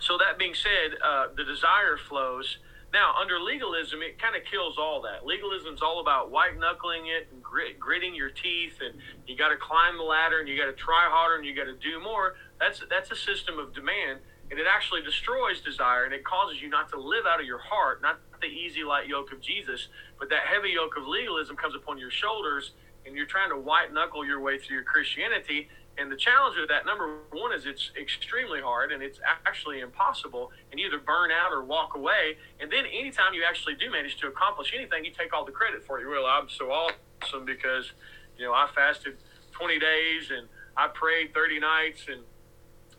[0.00, 2.56] so that being said, uh, the desire flows.
[2.94, 5.26] Now, under legalism, it kind of kills all that.
[5.26, 9.50] Legalism is all about white knuckling it and grit, gritting your teeth, and you got
[9.50, 12.00] to climb the ladder, and you got to try harder, and you got to do
[12.00, 12.36] more.
[12.58, 16.68] That's that's a system of demand and it actually destroys desire and it causes you
[16.68, 20.28] not to live out of your heart, not the easy light yoke of Jesus, but
[20.30, 22.72] that heavy yoke of legalism comes upon your shoulders
[23.06, 25.68] and you're trying to white knuckle your way through your Christianity.
[25.98, 30.50] And the challenge with that, number one, is it's extremely hard and it's actually impossible.
[30.70, 32.36] And you either burn out or walk away.
[32.60, 35.84] And then anytime you actually do manage to accomplish anything, you take all the credit
[35.86, 36.06] for it.
[36.06, 37.92] Well, I'm so awesome because,
[38.36, 39.16] you know, I fasted
[39.52, 42.22] 20 days and I prayed 30 nights and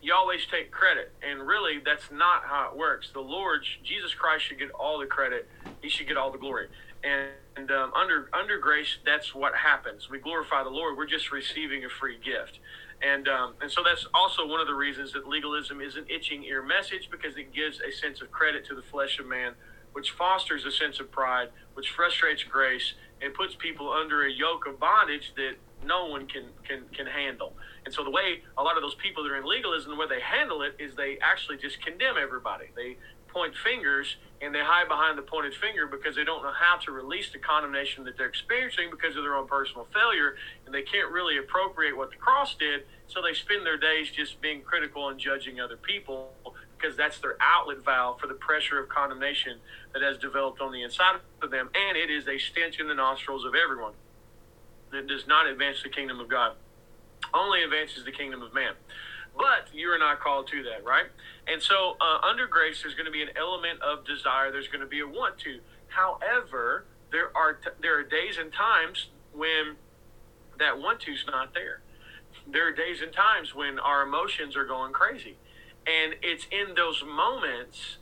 [0.00, 1.12] you always take credit.
[1.22, 3.10] And really, that's not how it works.
[3.12, 5.48] The Lord, Jesus Christ, should get all the credit.
[5.82, 6.68] He should get all the glory.
[7.02, 10.10] And, and um, under under grace, that's what happens.
[10.10, 10.96] We glorify the Lord.
[10.96, 12.58] We're just receiving a free gift.
[13.02, 16.44] And um, and so that's also one of the reasons that legalism is an itching
[16.44, 19.54] ear message because it gives a sense of credit to the flesh of man,
[19.92, 24.66] which fosters a sense of pride, which frustrates grace, and puts people under a yoke
[24.66, 27.54] of bondage that no one can can can handle.
[27.84, 30.06] And so the way a lot of those people that are in legalism, the way
[30.08, 32.66] they handle it is they actually just condemn everybody.
[32.76, 32.96] They
[33.28, 36.90] point fingers and they hide behind the pointed finger because they don't know how to
[36.90, 40.36] release the condemnation that they're experiencing because of their own personal failure
[40.66, 44.40] and they can't really appropriate what the cross did so they spend their days just
[44.40, 46.30] being critical and judging other people
[46.76, 49.58] because that's their outlet valve for the pressure of condemnation
[49.92, 52.94] that has developed on the inside of them and it is a stench in the
[52.94, 53.92] nostrils of everyone
[54.90, 56.52] that does not advance the kingdom of god
[57.34, 58.72] only advances the kingdom of man
[59.38, 61.06] but you are not called to that, right?
[61.46, 64.50] And so uh, under grace, there's going to be an element of desire.
[64.50, 65.60] There's going to be a want to.
[65.86, 69.76] However, there are t- there are days and times when
[70.58, 71.80] that want to's not there.
[72.46, 75.36] There are days and times when our emotions are going crazy,
[75.86, 77.98] and it's in those moments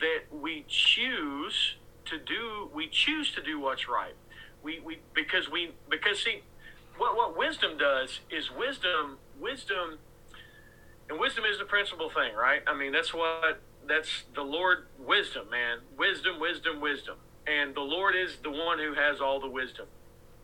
[0.00, 2.68] that we choose to do.
[2.74, 4.14] We choose to do what's right.
[4.64, 6.42] We, we because we because see
[6.96, 9.98] what what wisdom does is wisdom wisdom
[11.08, 12.62] and wisdom is the principal thing, right?
[12.66, 15.78] I mean, that's what that's the Lord wisdom, man.
[15.98, 17.16] Wisdom, wisdom, wisdom.
[17.46, 19.86] And the Lord is the one who has all the wisdom.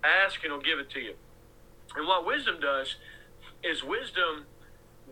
[0.05, 1.15] Ask and he'll give it to you.
[1.97, 2.97] And what wisdom does
[3.65, 4.45] is wisdom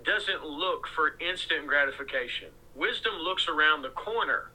[0.04, 2.48] doesn't look for instant gratification.
[2.74, 4.50] Wisdom looks around the corner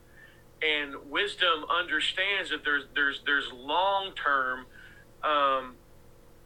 [0.64, 4.66] and wisdom understands that there's there's there's long term
[5.24, 5.76] um,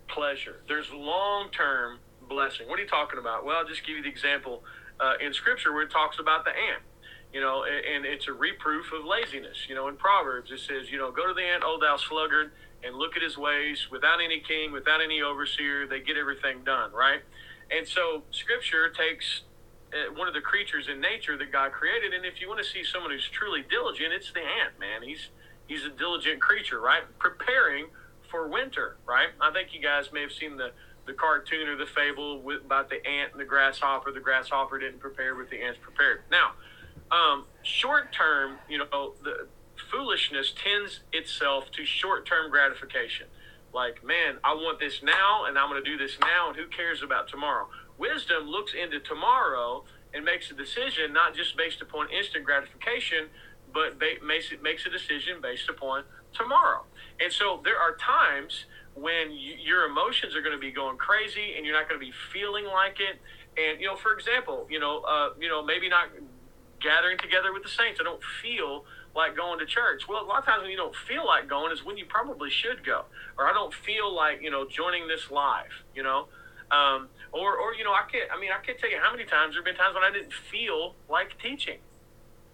[0.07, 0.61] pleasure.
[0.67, 2.67] There's long term blessing.
[2.67, 3.45] What are you talking about?
[3.45, 4.63] Well, I'll just give you the example
[4.99, 6.83] uh, in Scripture where it talks about the ant.
[7.33, 9.67] You know, and, and it's a reproof of laziness.
[9.67, 12.51] You know, in Proverbs it says, you know, go to the ant, O thou sluggard,
[12.83, 13.87] and look at his ways.
[13.91, 17.21] Without any king, without any overseer, they get everything done, right?
[17.69, 19.41] And so Scripture takes
[20.15, 22.83] one of the creatures in nature that God created, and if you want to see
[22.83, 25.03] someone who's truly diligent, it's the ant, man.
[25.03, 25.29] He's
[25.67, 27.03] he's a diligent creature, right?
[27.19, 27.87] Preparing
[28.29, 29.29] for winter, right?
[29.39, 30.71] I think you guys may have seen the
[31.05, 34.11] the cartoon or the fable with, about the ant and the grasshopper.
[34.11, 36.23] The grasshopper didn't prepare, but the ant's prepared.
[36.29, 36.51] Now,
[37.11, 39.47] um, short term, you know, the
[39.89, 43.27] foolishness tends itself to short term gratification.
[43.73, 46.67] Like, man, I want this now, and I'm going to do this now, and who
[46.67, 47.67] cares about tomorrow?
[47.97, 49.83] Wisdom looks into tomorrow
[50.13, 53.27] and makes a decision not just based upon instant gratification,
[53.73, 56.83] but ba- makes it makes a decision based upon tomorrow.
[57.19, 61.53] And so there are times when you, your emotions are going to be going crazy
[61.55, 63.19] and you're not going to be feeling like it.
[63.57, 66.09] And you know, for example, you know, uh, you know, maybe not
[66.79, 67.99] gathering together with the saints.
[67.99, 70.07] I don't feel like going to church.
[70.07, 72.51] Well, a lot of times when you don't feel like going is when you probably
[72.51, 73.05] should go.
[73.37, 75.83] Or I don't feel like you know joining this live.
[75.95, 76.27] You know.
[76.69, 78.29] Um, or, or you know, I can't.
[78.31, 80.11] I mean, I can't tell you how many times there have been times when I
[80.11, 81.79] didn't feel like teaching.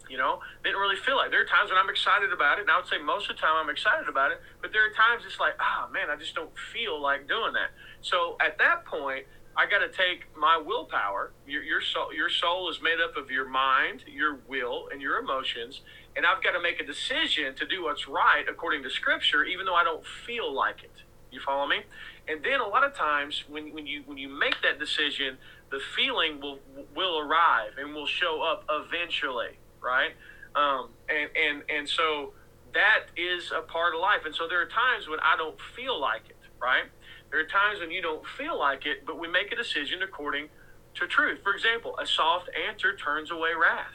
[0.09, 1.31] You know, didn't really feel like.
[1.31, 3.41] There are times when I'm excited about it, and I would say most of the
[3.41, 4.41] time I'm excited about it.
[4.61, 7.53] But there are times it's like, ah, oh, man, I just don't feel like doing
[7.53, 7.71] that.
[8.01, 11.31] So at that point, I got to take my willpower.
[11.47, 15.19] Your, your soul, your soul is made up of your mind, your will, and your
[15.19, 15.81] emotions,
[16.15, 19.65] and I've got to make a decision to do what's right according to Scripture, even
[19.65, 21.03] though I don't feel like it.
[21.33, 21.81] You follow me?
[22.27, 25.37] And then a lot of times when, when you when you make that decision,
[25.71, 26.59] the feeling will
[26.95, 30.13] will arrive and will show up eventually right?
[30.55, 32.33] Um, and and and so
[32.73, 34.21] that is a part of life.
[34.25, 36.85] And so there are times when I don't feel like it, right?
[37.29, 40.49] There are times when you don't feel like it, but we make a decision according
[40.95, 41.39] to truth.
[41.43, 43.93] For example, a soft answer turns away wrath.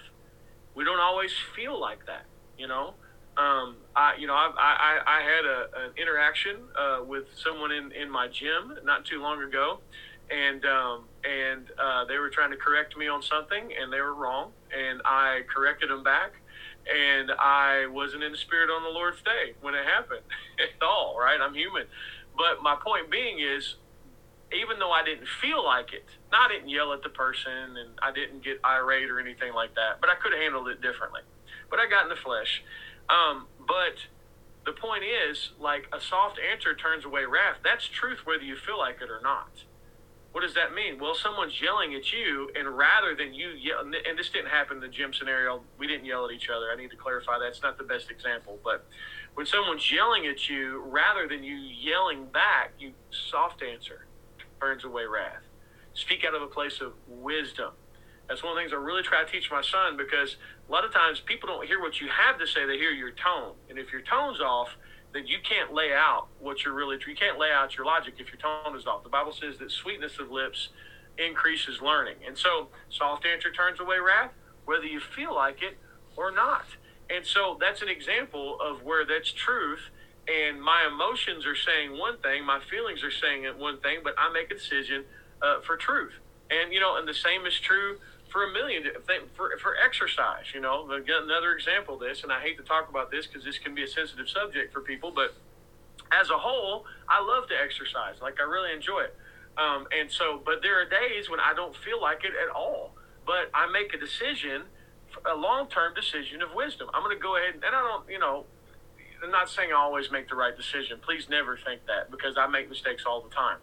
[0.74, 2.94] We don't always feel like that, you know.
[3.38, 7.92] Um, I, you know, I, I, I had a, an interaction uh, with someone in,
[7.92, 9.78] in my gym not too long ago,
[10.28, 14.14] and um, and uh, they were trying to correct me on something, and they were
[14.14, 16.32] wrong, and I corrected them back,
[16.92, 20.26] and I wasn't in the spirit on the Lord's day when it happened
[20.58, 21.16] at all.
[21.16, 21.38] Right?
[21.40, 21.86] I'm human,
[22.36, 23.76] but my point being is,
[24.50, 28.10] even though I didn't feel like it, I didn't yell at the person, and I
[28.10, 31.20] didn't get irate or anything like that, but I could have handled it differently.
[31.70, 32.64] But I got in the flesh.
[33.08, 34.06] Um, but
[34.64, 37.56] the point is, like a soft answer turns away wrath.
[37.64, 39.64] That's truth, whether you feel like it or not.
[40.32, 40.98] What does that mean?
[41.00, 44.82] Well, someone's yelling at you, and rather than you yell, and this didn't happen in
[44.82, 46.66] the gym scenario, we didn't yell at each other.
[46.70, 48.58] I need to clarify that's not the best example.
[48.62, 48.86] But
[49.34, 54.06] when someone's yelling at you, rather than you yelling back, you soft answer
[54.60, 55.42] burns away wrath.
[55.94, 57.72] Speak out of a place of wisdom.
[58.28, 60.36] That's one of the things I really try to teach my son because
[60.68, 63.12] a lot of times people don't hear what you have to say, they hear your
[63.12, 63.54] tone.
[63.70, 64.68] And if your tone's off,
[65.14, 68.28] then you can't lay out what you're really you can't lay out your logic if
[68.28, 69.02] your tone is off.
[69.02, 70.68] The Bible says that sweetness of lips
[71.16, 72.16] increases learning.
[72.26, 74.32] And so soft answer turns away wrath,
[74.66, 75.78] whether you feel like it
[76.16, 76.66] or not.
[77.10, 79.90] And so that's an example of where that's truth.
[80.28, 84.30] And my emotions are saying one thing, my feelings are saying one thing, but I
[84.30, 85.04] make a decision
[85.40, 86.12] uh, for truth.
[86.50, 87.98] And, you know, and the same is true
[88.30, 88.84] for a million
[89.34, 93.10] for, for exercise you know another example of this and i hate to talk about
[93.10, 95.34] this because this can be a sensitive subject for people but
[96.12, 99.16] as a whole i love to exercise like i really enjoy it.
[99.56, 102.94] Um, and so but there are days when i don't feel like it at all
[103.26, 104.62] but i make a decision
[105.24, 106.88] a long-term decision of wisdom.
[106.92, 108.44] I'm going to go ahead and, and i don't you know
[109.22, 111.00] i'm not saying i always make the right decision.
[111.02, 113.58] Please never think that because i make mistakes all the time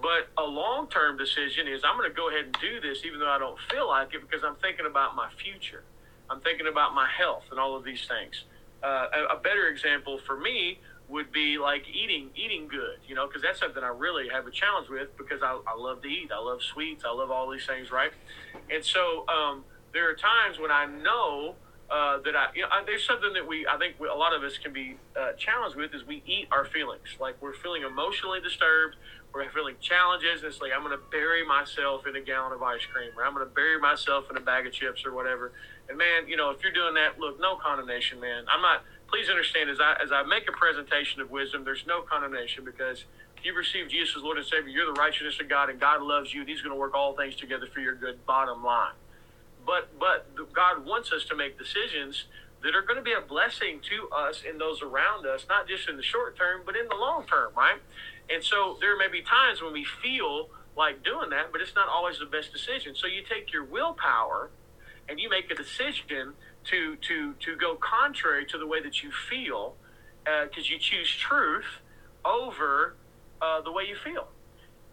[0.00, 3.20] but a long term decision is I'm going to go ahead and do this even
[3.20, 5.84] though I don't feel like it because I'm thinking about my future.
[6.30, 8.44] I'm thinking about my health and all of these things.
[8.82, 10.78] Uh, a, a, better example for me
[11.08, 14.50] would be like eating eating good, you know, because that's something I really have a
[14.50, 16.30] challenge with because I, I love to eat.
[16.32, 17.04] I love sweets.
[17.06, 18.10] I love all these things, right?
[18.70, 21.54] And so um, there are times when I know
[21.90, 24.34] uh, that I, you know, I, there's something that we, I think we, a lot
[24.34, 27.06] of us can be uh, challenged with is we eat our feelings.
[27.20, 28.96] Like we're feeling emotionally disturbed,
[29.34, 30.42] we're feeling challenges.
[30.42, 33.24] And it's like, I'm going to bury myself in a gallon of ice cream, or
[33.24, 35.52] I'm going to bury myself in a bag of chips or whatever.
[35.88, 38.44] And man, you know, if you're doing that, look, no condemnation, man.
[38.48, 42.02] I'm not, please understand, as I, as I make a presentation of wisdom, there's no
[42.02, 43.04] condemnation because
[43.42, 46.32] you've received Jesus as Lord and Savior, you're the righteousness of God and God loves
[46.32, 46.40] you.
[46.40, 48.94] And He's going to work all things together for your good, bottom line.
[49.66, 52.24] But, but God wants us to make decisions
[52.64, 55.88] that are going to be a blessing to us and those around us, not just
[55.88, 57.80] in the short term, but in the long term, right?
[58.30, 61.88] And so there may be times when we feel like doing that, but it's not
[61.88, 62.94] always the best decision.
[62.94, 64.50] So you take your willpower
[65.08, 66.32] and you make a decision
[66.64, 69.74] to to to go contrary to the way that you feel,
[70.24, 71.66] because uh, you choose truth
[72.24, 72.96] over
[73.42, 74.28] uh, the way you feel,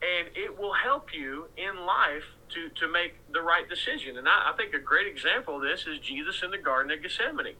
[0.02, 4.18] and it will help you in life to to make the right decision.
[4.18, 7.02] And I, I think a great example of this is Jesus in the Garden of
[7.02, 7.56] Gethsemane.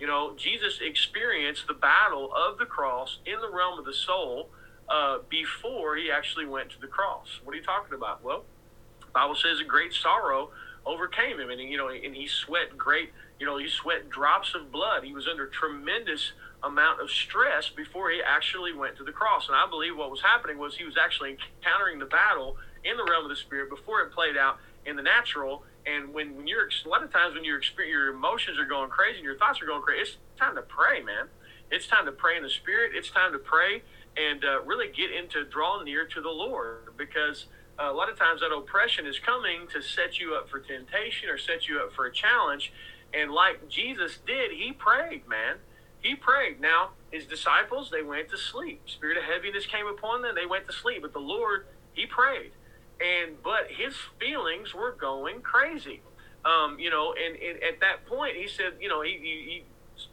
[0.00, 4.50] You know, Jesus experienced the battle of the cross in the realm of the soul
[4.88, 7.40] uh, before he actually went to the cross.
[7.42, 8.22] What are you talking about?
[8.22, 8.44] Well,
[9.14, 10.50] Bible says a great sorrow
[10.84, 14.70] overcame him, and you know, and he sweat great, you know, he sweat drops of
[14.70, 15.04] blood.
[15.04, 19.48] He was under tremendous amount of stress before he actually went to the cross.
[19.48, 23.04] And I believe what was happening was he was actually encountering the battle in the
[23.04, 25.64] realm of the spirit before it played out in the natural.
[25.86, 29.16] And when, when you're a lot of times when your your emotions are going crazy
[29.18, 31.26] and your thoughts are going crazy, it's time to pray, man.
[31.70, 32.92] It's time to pray in the spirit.
[32.94, 33.82] It's time to pray
[34.16, 37.46] and uh, really get into draw near to the Lord because
[37.78, 41.28] uh, a lot of times that oppression is coming to set you up for temptation
[41.28, 42.72] or set you up for a challenge.
[43.12, 45.56] And like Jesus did, he prayed, man.
[46.00, 46.60] He prayed.
[46.60, 48.82] Now, his disciples, they went to sleep.
[48.86, 51.02] Spirit of heaviness came upon them, they went to sleep.
[51.02, 52.52] But the Lord, he prayed.
[53.00, 56.00] And but his feelings were going crazy.
[56.44, 59.64] Um, you know, and, and, at that point, he said, you know, he, he, he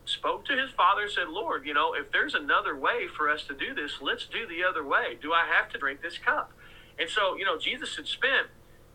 [0.05, 3.43] spoke to his father and said, Lord, you know, if there's another way for us
[3.45, 5.17] to do this, let's do the other way.
[5.21, 6.51] Do I have to drink this cup?
[6.99, 8.47] And so, you know, Jesus had spent,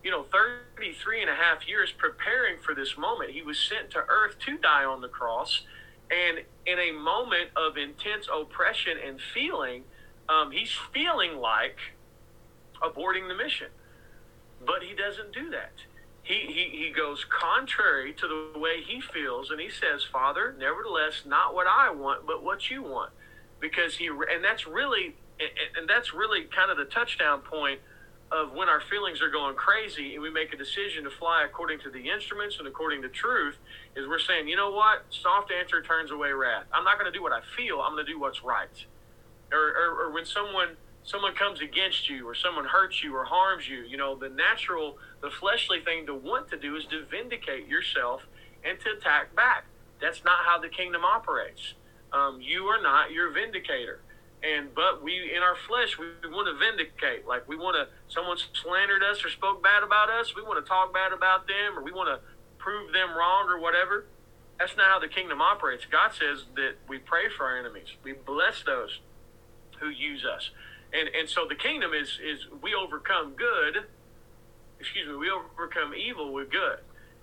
[0.02, 3.30] you know, 33 and a half years preparing for this moment.
[3.30, 5.62] He was sent to earth to die on the cross.
[6.10, 9.84] And in a moment of intense oppression and feeling,
[10.28, 11.78] um, he's feeling like
[12.82, 13.68] aborting the mission.
[14.64, 15.72] But he doesn't do that
[16.28, 21.22] he, he, he goes contrary to the way he feels and he says father nevertheless
[21.24, 23.10] not what i want but what you want
[23.60, 27.80] because he and that's really and that's really kind of the touchdown point
[28.30, 31.80] of when our feelings are going crazy and we make a decision to fly according
[31.80, 33.56] to the instruments and according to truth
[33.96, 37.16] is we're saying you know what soft answer turns away wrath i'm not going to
[37.16, 38.84] do what i feel i'm going to do what's right
[39.50, 40.76] or, or, or when someone
[41.08, 44.98] someone comes against you or someone hurts you or harms you, you know, the natural,
[45.22, 48.22] the fleshly thing to want to do is to vindicate yourself
[48.62, 49.64] and to attack back.
[50.02, 51.74] That's not how the kingdom operates.
[52.12, 54.00] Um, you are not your vindicator.
[54.42, 57.26] And but we in our flesh we, want to vindicate.
[57.26, 60.68] Like we want to someone slandered us or spoke bad about us, we want to
[60.68, 62.20] talk bad about them or we want to
[62.58, 64.06] prove them wrong or whatever.
[64.58, 65.84] That's not how the kingdom operates.
[65.84, 67.88] God says that we pray for our enemies.
[68.02, 68.98] We bless those
[69.80, 70.50] who use us
[70.92, 73.84] and and so the kingdom is is we overcome good
[74.80, 76.78] excuse me we overcome evil with good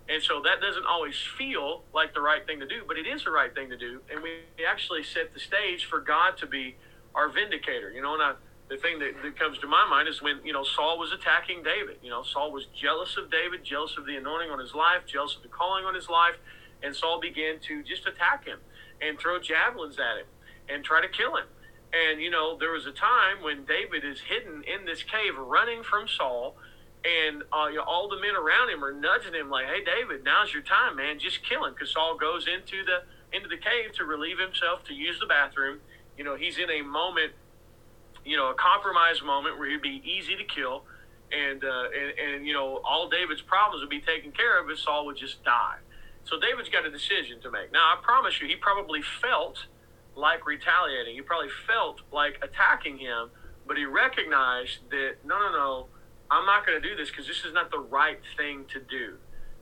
[0.08, 3.24] and so that doesn't always feel like the right thing to do but it is
[3.24, 4.30] the right thing to do and we
[4.66, 6.76] actually set the stage for god to be
[7.16, 8.32] our vindicator you know and I,
[8.68, 11.62] the thing that, that comes to my mind is when you know saul was attacking
[11.62, 15.02] david you know saul was jealous of david jealous of the anointing on his life
[15.06, 16.36] jealous of the calling on his life
[16.82, 18.58] and saul began to just attack him
[19.00, 20.26] and throw javelins at him
[20.68, 21.46] and try to kill him
[21.92, 25.82] and, you know, there was a time when David is hidden in this cave running
[25.82, 26.56] from Saul,
[27.04, 30.24] and uh, you know, all the men around him are nudging him, like, hey, David,
[30.24, 31.18] now's your time, man.
[31.18, 31.72] Just kill him.
[31.74, 33.06] Because Saul goes into the
[33.36, 35.80] into the cave to relieve himself to use the bathroom.
[36.16, 37.32] You know, he's in a moment,
[38.24, 40.84] you know, a compromised moment where he'd be easy to kill.
[41.32, 44.78] And, uh, and, and, you know, all David's problems would be taken care of if
[44.78, 45.78] Saul would just die.
[46.24, 47.72] So David's got a decision to make.
[47.72, 49.66] Now, I promise you, he probably felt
[50.14, 51.14] like retaliating.
[51.14, 53.30] He probably felt like attacking him,
[53.66, 55.86] but he recognized that, no, no, no,
[56.30, 59.18] I'm not going to do this because this is not the right thing to do.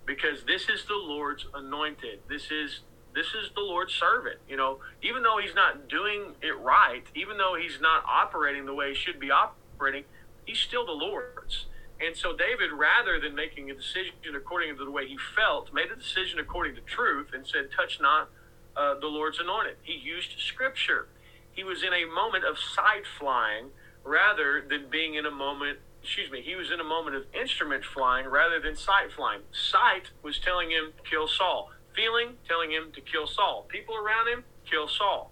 [0.06, 2.20] Because this is the Lord's anointed.
[2.28, 2.80] This is
[3.14, 4.38] this is the Lord's servant.
[4.48, 8.74] You know, even though he's not doing it right, even though he's not operating the
[8.74, 10.04] way he should be operating,
[10.44, 11.66] he's still the Lord's.
[12.00, 15.90] And so David, rather than making a decision according to the way he felt, made
[15.92, 18.30] a decision according to truth and said, "Touch not
[18.76, 21.06] uh, the Lord's anointed." He used Scripture.
[21.52, 23.70] He was in a moment of sight flying
[24.02, 25.78] rather than being in a moment.
[26.02, 26.42] Excuse me.
[26.42, 29.40] He was in a moment of instrument flying rather than sight flying.
[29.52, 33.66] Sight was telling him kill Saul feeling telling him to kill Saul.
[33.68, 35.30] People around him, kill Saul.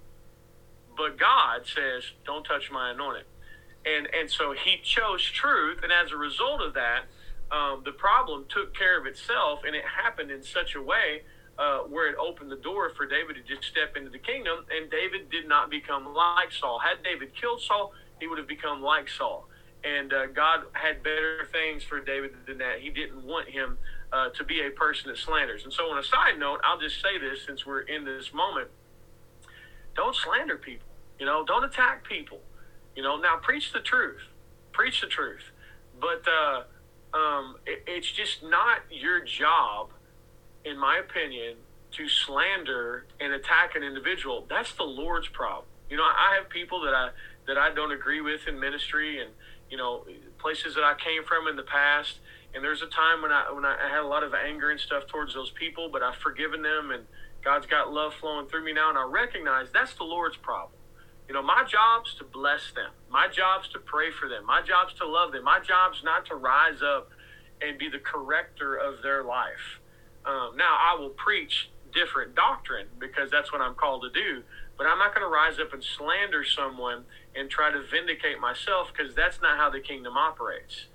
[0.96, 3.24] But God says, don't touch my anointed.
[3.84, 7.04] And, and so he chose truth, and as a result of that,
[7.50, 11.22] um, the problem took care of itself, and it happened in such a way
[11.58, 14.90] uh, where it opened the door for David to just step into the kingdom, and
[14.90, 16.78] David did not become like Saul.
[16.78, 19.48] Had David killed Saul, he would have become like Saul.
[19.84, 22.80] And uh, God had better things for David than that.
[22.80, 23.78] He didn't want him
[24.12, 25.64] uh, to be a person that slanders.
[25.64, 28.68] And so, on a side note, I'll just say this since we're in this moment
[29.94, 30.88] don't slander people.
[31.18, 32.40] You know, don't attack people.
[32.96, 34.20] You know, now preach the truth.
[34.72, 35.42] Preach the truth.
[36.00, 39.90] But uh, um, it, it's just not your job,
[40.64, 41.56] in my opinion,
[41.92, 44.46] to slander and attack an individual.
[44.48, 45.66] That's the Lord's problem.
[45.90, 47.10] You know, I have people that I
[47.46, 49.30] that I don't agree with in ministry, and
[49.70, 50.06] you know,
[50.38, 52.18] places that I came from in the past
[52.54, 55.06] and there's a time when I when I had a lot of anger and stuff
[55.06, 57.04] towards those people, but I've forgiven them, and
[57.44, 60.78] God's got love flowing through me now, and I recognize that's the Lord's problem.
[61.28, 62.90] You know, my job's to bless them.
[63.10, 64.44] My job's to pray for them.
[64.44, 65.44] My job's to love them.
[65.44, 67.10] My job's not to rise up
[67.62, 69.80] and be the corrector of their life.
[70.26, 74.42] Um, now, I will preach different doctrine because that's what I'm called to do.
[74.76, 78.92] But I'm not going to rise up and slander someone and try to vindicate myself
[78.92, 80.86] because that's not how the kingdom operates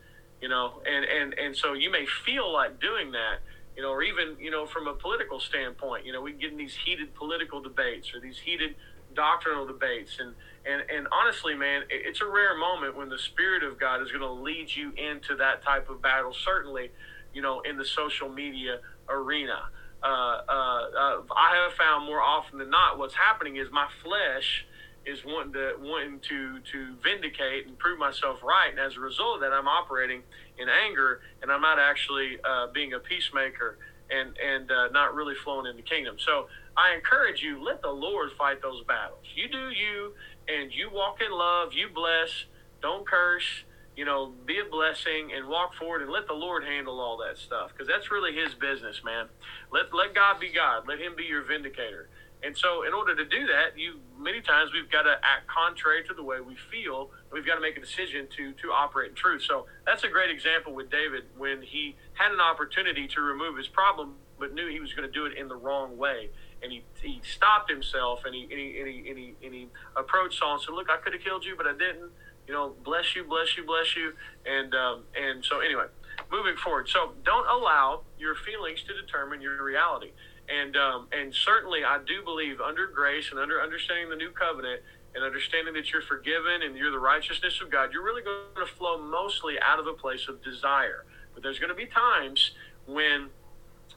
[0.41, 3.39] you know, and, and, and so you may feel like doing that,
[3.75, 6.57] you know, or even, you know, from a political standpoint, you know, we get in
[6.57, 8.75] these heated political debates or these heated
[9.13, 10.17] doctrinal debates.
[10.19, 10.33] And,
[10.65, 14.21] and, and honestly, man, it's a rare moment when the Spirit of God is going
[14.21, 16.91] to lead you into that type of battle, certainly,
[17.33, 18.79] you know, in the social media
[19.09, 19.69] arena.
[20.03, 24.65] Uh, uh, uh, I have found more often than not what's happening is my flesh–
[25.07, 29.35] is wanting to wanting to to vindicate and prove myself right, and as a result
[29.35, 30.21] of that, I'm operating
[30.57, 33.77] in anger, and I'm not actually uh, being a peacemaker
[34.11, 36.17] and and uh, not really flowing in the kingdom.
[36.19, 39.23] So I encourage you, let the Lord fight those battles.
[39.33, 40.13] You do you,
[40.47, 41.73] and you walk in love.
[41.73, 42.45] You bless.
[42.81, 43.63] Don't curse.
[43.95, 47.39] You know, be a blessing and walk forward and let the Lord handle all that
[47.39, 49.27] stuff because that's really His business, man.
[49.71, 50.83] Let let God be God.
[50.87, 52.09] Let Him be your vindicator.
[52.43, 56.03] And so, in order to do that, you many times we've got to act contrary
[56.07, 57.09] to the way we feel.
[57.31, 59.43] We've got to make a decision to to operate in truth.
[59.43, 63.67] So that's a great example with David when he had an opportunity to remove his
[63.67, 66.29] problem, but knew he was going to do it in the wrong way,
[66.61, 69.67] and he, he stopped himself and he and he, and he, and he, and he
[69.95, 72.11] approached Saul and said, "Look, I could have killed you, but I didn't.
[72.47, 74.13] You know, bless you, bless you, bless you."
[74.45, 75.85] And um, and so anyway,
[76.31, 76.87] moving forward.
[76.89, 80.11] So don't allow your feelings to determine your reality.
[80.47, 84.81] And um, and certainly, I do believe under grace and under understanding the new covenant
[85.13, 88.73] and understanding that you're forgiven and you're the righteousness of God, you're really going to
[88.73, 91.05] flow mostly out of a place of desire.
[91.33, 92.51] But there's going to be times
[92.85, 93.29] when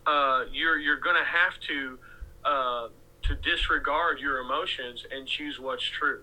[0.07, 1.99] uh, you're you're going to have to
[2.45, 2.89] uh,
[3.23, 6.23] to disregard your emotions and choose what's true,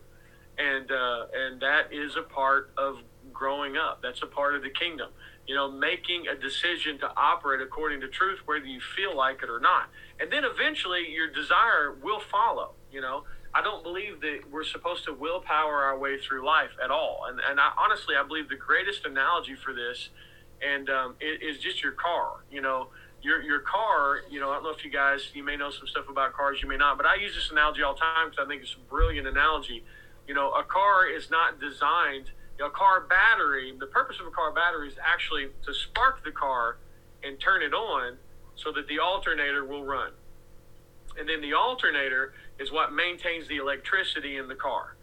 [0.57, 2.97] and uh, and that is a part of
[3.31, 4.01] growing up.
[4.01, 5.09] That's a part of the kingdom.
[5.47, 9.49] You know, making a decision to operate according to truth, whether you feel like it
[9.49, 9.89] or not
[10.19, 12.71] and then eventually your desire will follow.
[12.91, 13.23] You know,
[13.53, 17.25] I don't believe that we're supposed to willpower our way through life at all.
[17.29, 20.09] And and I, honestly, I believe the greatest analogy for this,
[20.61, 22.43] and um, it, is just your car.
[22.51, 22.87] You know,
[23.21, 24.21] your your car.
[24.29, 26.61] You know, I don't know if you guys you may know some stuff about cars,
[26.61, 28.73] you may not, but I use this analogy all the time because I think it's
[28.73, 29.83] a brilliant analogy.
[30.27, 32.31] You know, a car is not designed.
[32.63, 33.73] A car battery.
[33.79, 36.77] The purpose of a car battery is actually to spark the car
[37.23, 38.17] and turn it on
[38.55, 40.11] so that the alternator will run.
[41.19, 44.95] And then the alternator is what maintains the electricity in the car.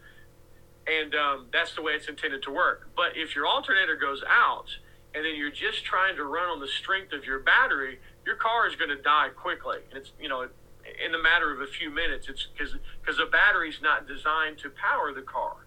[0.87, 2.89] And um, that's the way it's intended to work.
[2.97, 4.67] But if your alternator goes out
[5.15, 8.69] and then you're just trying to run on the strength of your battery, your car
[8.69, 9.79] is going to die quickly.
[9.91, 10.49] And it's, you know,
[11.05, 12.29] in the matter of a few minutes.
[12.29, 15.64] It's because the battery's not designed to power the car.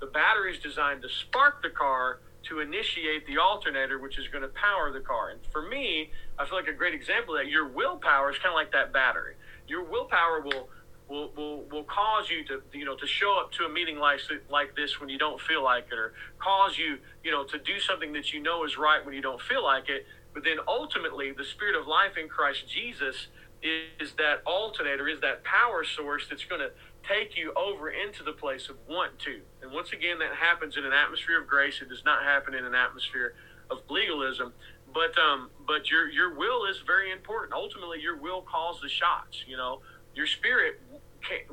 [0.00, 4.42] The battery is designed to spark the car to initiate the alternator, which is going
[4.42, 5.30] to power the car.
[5.30, 8.48] And for me, I feel like a great example of that your willpower is kind
[8.48, 9.34] of like that battery.
[9.68, 10.68] Your willpower will
[11.08, 14.20] will, will, will cause you to you know to show up to a meeting like
[14.48, 17.78] like this when you don't feel like it, or cause you you know to do
[17.78, 20.06] something that you know is right when you don't feel like it.
[20.32, 23.26] But then ultimately, the Spirit of life in Christ Jesus
[23.62, 26.70] is that alternator, is that power source that's going to
[27.08, 29.40] take you over into the place of want to.
[29.62, 31.80] And once again, that happens in an atmosphere of grace.
[31.82, 33.34] It does not happen in an atmosphere
[33.70, 34.52] of legalism.
[34.92, 37.52] But um, but your your will is very important.
[37.52, 39.44] Ultimately, your will calls the shots.
[39.46, 39.80] You know,
[40.14, 40.80] your spirit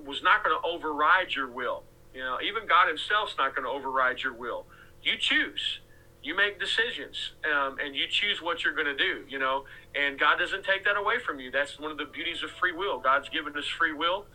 [0.03, 1.83] was not going to override your will.
[2.13, 4.65] You know, even God Himself's not going to override your will.
[5.03, 5.79] You choose
[6.23, 9.63] you make decisions um, and you choose what you're going to do you know
[9.95, 12.73] and god doesn't take that away from you that's one of the beauties of free
[12.73, 14.25] will god's given us free will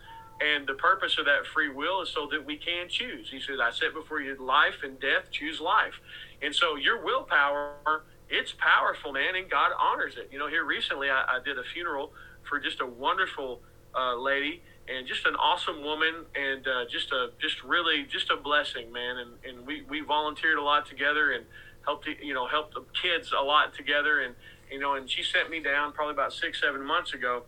[0.43, 3.31] and the purpose of that free will is so that we can choose.
[3.31, 5.95] He says i set before you life and death choose life.
[6.43, 10.29] And so your willpower it's powerful man and god honors it.
[10.33, 12.13] You know here recently i, I did a funeral
[12.49, 13.61] for just a wonderful
[13.95, 18.37] uh, lady and just an awesome woman and uh, just a just really just a
[18.37, 19.19] blessing man.
[19.19, 21.45] And, and we, we volunteered a lot together and
[21.85, 24.21] helped you know helped the kids a lot together.
[24.21, 24.35] And
[24.71, 27.45] you know and she sent me down probably about six seven months ago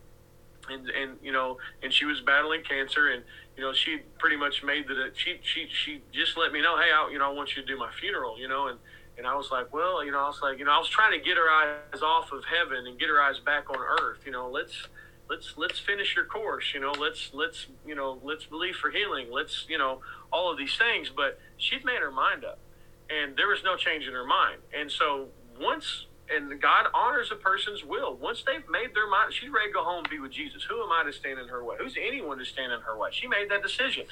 [0.69, 3.23] and and you know and she was battling cancer and
[3.57, 6.91] you know she pretty much made the she she she just let me know hey
[6.91, 8.79] I, you know I want you to do my funeral you know and
[9.17, 11.17] and I was like well you know I was like you know I was trying
[11.17, 14.31] to get her eyes off of heaven and get her eyes back on earth you
[14.31, 14.87] know let's
[15.29, 19.27] let's let's finish your course you know let's let's you know let's believe for healing
[19.31, 20.01] let's you know
[20.31, 22.59] all of these things but she'd made her mind up
[23.09, 24.61] and there was no change in her mind.
[24.73, 25.27] And so
[25.59, 28.15] once, and God honors a person's will.
[28.15, 30.63] Once they've made their mind, she's ready to go home and be with Jesus.
[30.63, 31.75] Who am I to stand in her way?
[31.79, 33.09] Who's anyone to stand in her way?
[33.11, 34.05] She made that decision,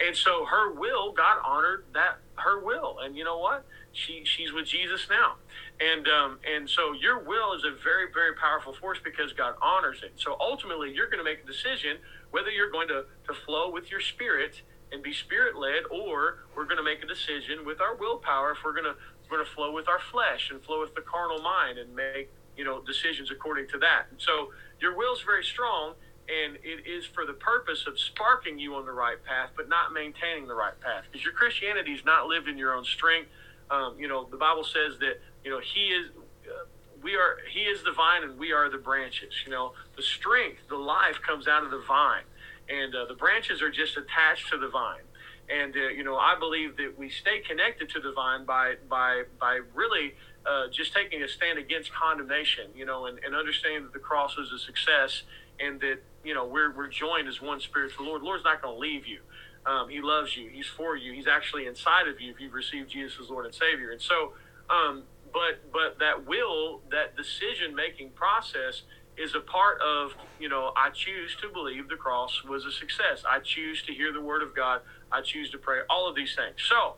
[0.00, 2.98] and so her will, God honored that her will.
[3.02, 3.64] And you know what?
[3.92, 5.36] She she's with Jesus now,
[5.80, 10.02] and um, and so your will is a very very powerful force because God honors
[10.02, 10.12] it.
[10.16, 11.98] So ultimately, you're going to make a decision
[12.30, 14.62] whether you're going to to flow with your spirit
[14.92, 18.58] and be spirit led, or we're going to make a decision with our willpower if
[18.64, 18.94] we're going to
[19.34, 22.64] going to flow with our flesh and flow with the carnal mind and make you
[22.64, 24.06] know decisions according to that.
[24.10, 25.94] And so your will is very strong,
[26.28, 29.92] and it is for the purpose of sparking you on the right path, but not
[29.92, 31.04] maintaining the right path.
[31.10, 33.28] Because your Christianity is not lived in your own strength.
[33.70, 36.10] Um, you know, the Bible says that you know He is.
[36.46, 36.64] Uh,
[37.02, 40.60] we are he is the vine and we are the branches you know the strength
[40.70, 42.22] the life comes out of the vine
[42.68, 45.03] and uh, the branches are just attached to the vine.
[45.48, 49.24] And uh, you know, I believe that we stay connected to the vine by by
[49.38, 50.14] by really
[50.46, 52.70] uh, just taking a stand against condemnation.
[52.74, 55.22] You know, and, and understanding that the cross is a success,
[55.60, 58.22] and that you know we're we're joined as one spirit to the Lord.
[58.22, 59.20] Lord's not going to leave you.
[59.66, 60.48] Um, he loves you.
[60.50, 61.12] He's for you.
[61.12, 63.92] He's actually inside of you if you've received Jesus as Lord and Savior.
[63.92, 64.32] And so,
[64.68, 68.82] um, but but that will, that decision making process
[69.16, 73.22] is a part of, you know, I choose to believe the cross was a success.
[73.28, 74.80] I choose to hear the word of God.
[75.12, 75.80] I choose to pray.
[75.88, 76.56] All of these things.
[76.68, 76.94] So,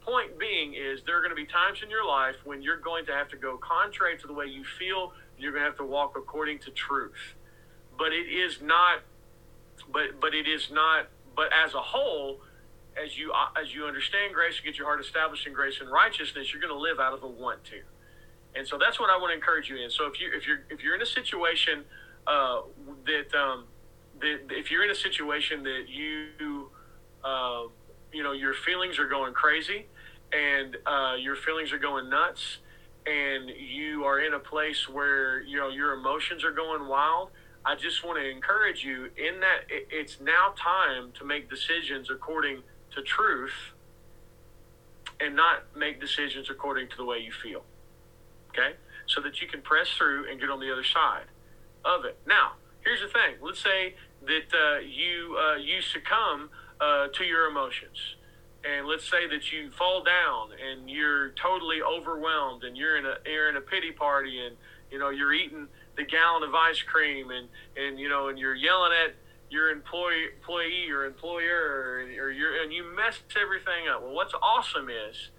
[0.00, 3.04] point being is there are going to be times in your life when you're going
[3.06, 5.12] to have to go contrary to the way you feel.
[5.38, 7.34] You're going to have to walk according to truth.
[7.98, 9.00] But it is not.
[9.92, 11.08] But but it is not.
[11.36, 12.40] But as a whole,
[12.96, 16.52] as you as you understand grace, you get your heart established in grace and righteousness,
[16.52, 17.82] you're going to live out of a want to.
[18.58, 19.90] And so that's what I want to encourage you in.
[19.90, 21.84] So if you if you're if you're in a situation
[22.26, 22.62] uh,
[23.06, 23.64] that um,
[24.20, 26.70] that if you're in a situation that you
[27.24, 27.62] uh,
[28.12, 29.86] you know your feelings are going crazy
[30.32, 32.58] and uh, your feelings are going nuts
[33.06, 37.30] and you are in a place where you know your emotions are going wild
[37.64, 42.62] i just want to encourage you in that it's now time to make decisions according
[42.94, 43.72] to truth
[45.20, 47.62] and not make decisions according to the way you feel
[48.58, 48.76] okay?
[49.06, 51.26] So that you can press through and get on the other side
[51.84, 52.18] of it.
[52.26, 52.52] Now,
[52.84, 53.36] here's the thing.
[53.40, 53.94] Let's say
[54.26, 56.50] that uh, you uh, you succumb
[56.80, 58.16] uh, to your emotions,
[58.64, 63.16] and let's say that you fall down and you're totally overwhelmed, and you're in a
[63.26, 64.56] you're in a pity party, and
[64.90, 68.54] you know you're eating the gallon of ice cream, and and you know and you're
[68.54, 69.14] yelling at
[69.50, 74.02] your employee employee or employer, or, or you're and you mess everything up.
[74.02, 75.30] Well, what's awesome is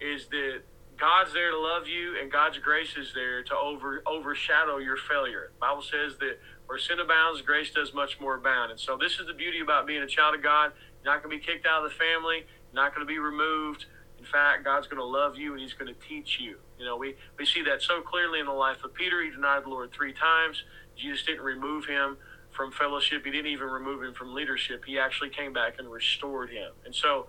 [0.00, 0.60] is that
[0.98, 5.50] God's there to love you, and God's grace is there to over overshadow your failure.
[5.54, 8.70] The Bible says that where sin abounds, grace does much more abound.
[8.70, 10.72] And so, this is the beauty about being a child of God.
[11.02, 12.46] You're not going to be kicked out of the family.
[12.72, 13.86] You're not going to be removed.
[14.18, 16.56] In fact, God's going to love you, and He's going to teach you.
[16.78, 19.22] You know, we we see that so clearly in the life of Peter.
[19.22, 20.62] He denied the Lord three times.
[20.96, 22.16] Jesus didn't remove him
[22.52, 23.24] from fellowship.
[23.24, 24.84] He didn't even remove him from leadership.
[24.86, 26.72] He actually came back and restored him.
[26.84, 27.28] And so,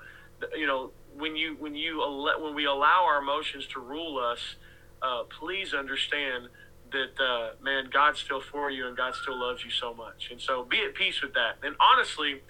[0.56, 2.00] you know, when you when you
[2.40, 4.56] when we allow our emotions to rule us,
[5.02, 6.50] uh, please understand
[6.92, 10.30] that uh, man, God's still for you and God still loves you so much.
[10.32, 11.58] And so, be at peace with that.
[11.64, 12.42] And honestly,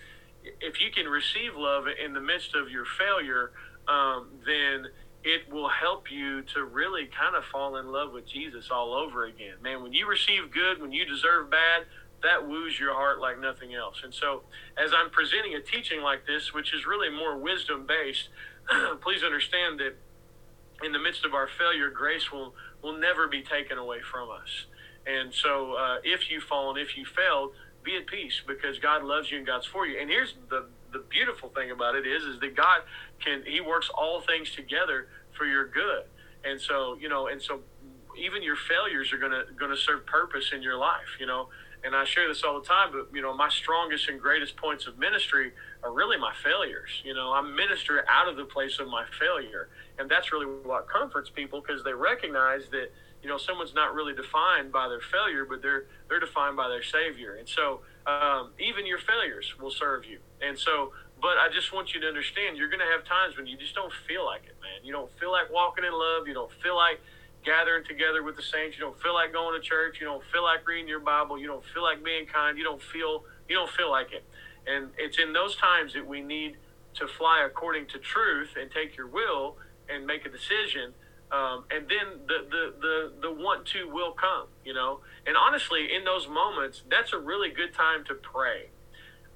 [0.62, 3.52] if you can receive love in the midst of your failure,
[3.88, 4.88] um, then
[5.24, 9.26] it will help you to really kind of fall in love with Jesus all over
[9.26, 9.56] again.
[9.62, 11.86] Man, when you receive good, when you deserve bad,
[12.24, 14.02] that woos your heart like nothing else.
[14.04, 14.44] And so,
[14.78, 18.30] as I'm presenting a teaching like this, which is really more wisdom based,
[19.02, 19.96] please understand that
[20.84, 24.66] in the midst of our failure, grace will, will never be taken away from us.
[25.06, 27.54] And so, uh, if you've fallen, if you failed,
[27.84, 30.00] be at peace because God loves you and God's for you.
[30.00, 32.82] And here's the the beautiful thing about it is is that God
[33.24, 35.08] can He works all things together
[35.38, 36.04] for your good.
[36.44, 37.62] And so, you know, and so
[38.18, 41.50] even your failures are gonna gonna serve purpose in your life, you know.
[41.84, 44.88] And I share this all the time, but you know, my strongest and greatest points
[44.88, 45.54] of ministry
[45.84, 46.90] are really my failures.
[47.04, 49.70] You know, I minister out of the place of my failure,
[50.00, 54.14] and that's really what comforts people because they recognize that you know someone's not really
[54.14, 57.36] defined by their failure, but they're they're defined by their Savior.
[57.36, 60.20] And so, um, even your failures will serve you.
[60.42, 63.48] And so, but I just want you to understand, you're going to have times when
[63.48, 64.84] you just don't feel like it, man.
[64.84, 66.28] You don't feel like walking in love.
[66.28, 67.02] You don't feel like
[67.44, 68.78] gathering together with the saints.
[68.78, 69.98] You don't feel like going to church.
[70.00, 71.40] You don't feel like reading your Bible.
[71.40, 72.58] You don't feel like being kind.
[72.58, 74.26] You don't feel you don't feel like it.
[74.68, 76.58] And it's in those times that we need
[76.96, 79.58] to fly according to truth and take your will
[79.90, 80.94] and make a decision.
[81.32, 85.02] Um, and then the, the, the, the want to will come, you know.
[85.26, 88.70] And honestly, in those moments, that's a really good time to pray.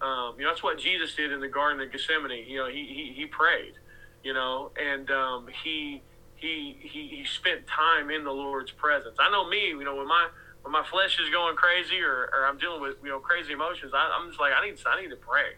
[0.02, 2.46] Um, you know, that's what Jesus did in the Garden of Gethsemane.
[2.48, 3.74] You know, he, he, he prayed,
[4.24, 6.02] you know, and um, he
[6.36, 9.18] he, he he spent time in the Lord's presence.
[9.20, 10.28] I know me, you know, when my
[10.64, 13.94] when my flesh is going crazy or, or I'm dealing with you know crazy emotions,
[13.94, 15.58] I, am just like I need I need to pray.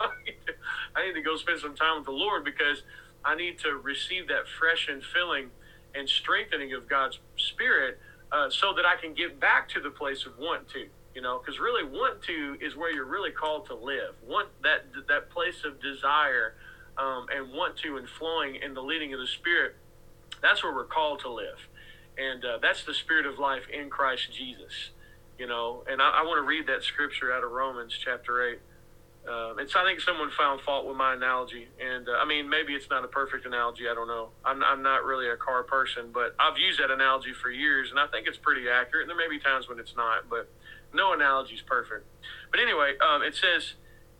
[0.96, 2.82] I need to go spend some time with the Lord because
[3.24, 5.50] I need to receive that fresh and filling
[5.94, 7.98] and strengthening of God's Spirit
[8.32, 10.86] uh, so that I can get back to the place of want to.
[11.14, 14.14] You know, because really want to is where you're really called to live.
[14.26, 16.54] Want that that place of desire
[16.98, 19.76] um, and want to and flowing in the leading of the Spirit
[20.44, 21.56] that's where we're called to live.
[22.16, 24.90] And uh, that's the spirit of life in Christ Jesus.
[25.38, 28.58] You know, and I, I want to read that scripture out of Romans chapter 8.
[29.26, 31.68] Um, and so I think someone found fault with my analogy.
[31.80, 33.88] And uh, I mean, maybe it's not a perfect analogy.
[33.88, 34.28] I don't know.
[34.44, 37.98] I'm, I'm not really a car person, but I've used that analogy for years, and
[37.98, 39.08] I think it's pretty accurate.
[39.08, 40.50] And there may be times when it's not, but
[40.92, 42.06] no analogy is perfect.
[42.50, 43.74] But anyway, um, it says,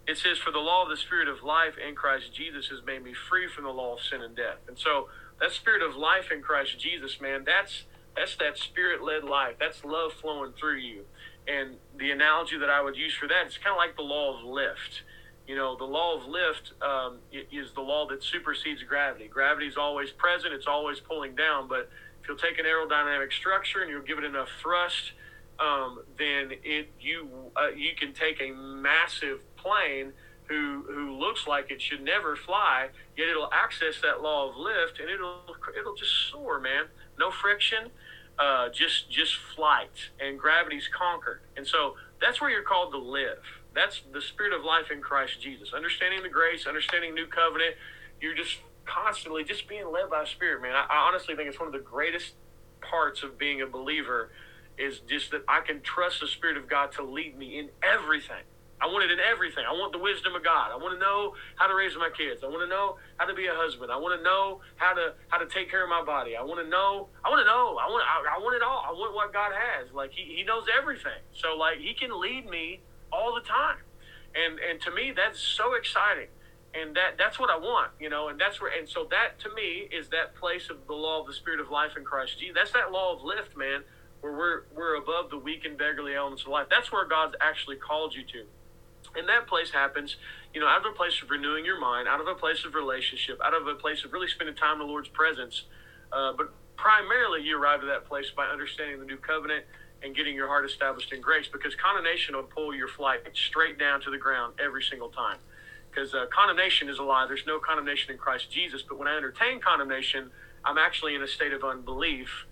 [0.07, 3.05] it says, For the law of the Spirit of life in Christ Jesus has made
[3.05, 4.59] me free from the law of sin and death.
[4.69, 5.09] And so
[5.45, 7.85] that spirit of life in Christ Jesus, man, that's
[8.17, 9.57] that's that spirit led life.
[9.61, 11.05] That's love flowing through you.
[11.47, 14.39] And the analogy that I would use for that, it's kind of like the law
[14.39, 15.03] of lift.
[15.47, 19.29] You know, the law of lift um, is the law that supersedes gravity.
[19.29, 21.69] Gravity is always present; it's always pulling down.
[21.69, 21.91] But
[22.23, 25.13] if you'll take an aerodynamic structure and you'll give it enough thrust,
[25.61, 30.15] um, then it you uh, you can take a massive plane
[30.49, 35.01] who who looks like it should never fly, yet it'll access that law of lift
[35.01, 36.85] and it'll it'll just soar, man.
[37.19, 37.91] No friction,
[38.39, 41.41] uh, just just flight, and gravity's conquered.
[41.57, 43.43] And so that's where you're called to live.
[43.75, 45.73] That's the spirit of life in Christ Jesus.
[45.75, 47.75] Understanding the grace, understanding new covenant.
[48.21, 50.75] You're just constantly just being led by Spirit, man.
[50.75, 52.35] I, I honestly think it's one of the greatest
[52.81, 54.31] parts of being a believer
[54.77, 58.45] is just that I can trust the Spirit of God to lead me in everything
[58.85, 59.65] I want it in everything.
[59.67, 60.69] I want the wisdom of God.
[60.71, 62.45] I want to know how to raise my kids.
[62.45, 63.91] I want to know how to be a husband.
[63.91, 66.37] I want to know how to how to take care of my body.
[66.37, 67.09] I want to know.
[67.25, 67.81] I want to know.
[67.81, 68.05] I want.
[68.05, 68.85] I, I want it all.
[68.85, 69.89] I want what God has.
[69.95, 71.25] Like He He knows everything.
[71.33, 72.81] So like He can lead me
[73.11, 73.81] all the time,
[74.37, 76.29] and and to me that's so exciting,
[76.75, 77.93] and that that's what I want.
[77.99, 80.95] You know, and that's where and so that to me is that place of the
[80.95, 82.53] law of the Spirit of life in Christ Jesus.
[82.53, 83.81] That's that law of lift, man.
[84.21, 86.67] Where we're we're above the weak and beggarly elements of life.
[86.69, 88.45] That's where God's actually called you to.
[89.17, 90.17] And that place happens,
[90.53, 92.75] you know, out of a place of renewing your mind, out of a place of
[92.75, 95.65] relationship, out of a place of really spending time in the Lord's presence.
[96.13, 99.65] Uh, but primarily, you arrive at that place by understanding the new covenant
[100.03, 104.01] and getting your heart established in grace because condemnation will pull your flight straight down
[104.03, 105.39] to the ground every single time.
[105.91, 107.27] Because uh, condemnation is a lie.
[107.27, 108.83] There's no condemnation in Christ Jesus.
[108.83, 110.31] But when I entertain condemnation,
[110.65, 112.47] I'm actually in a state of unbelief,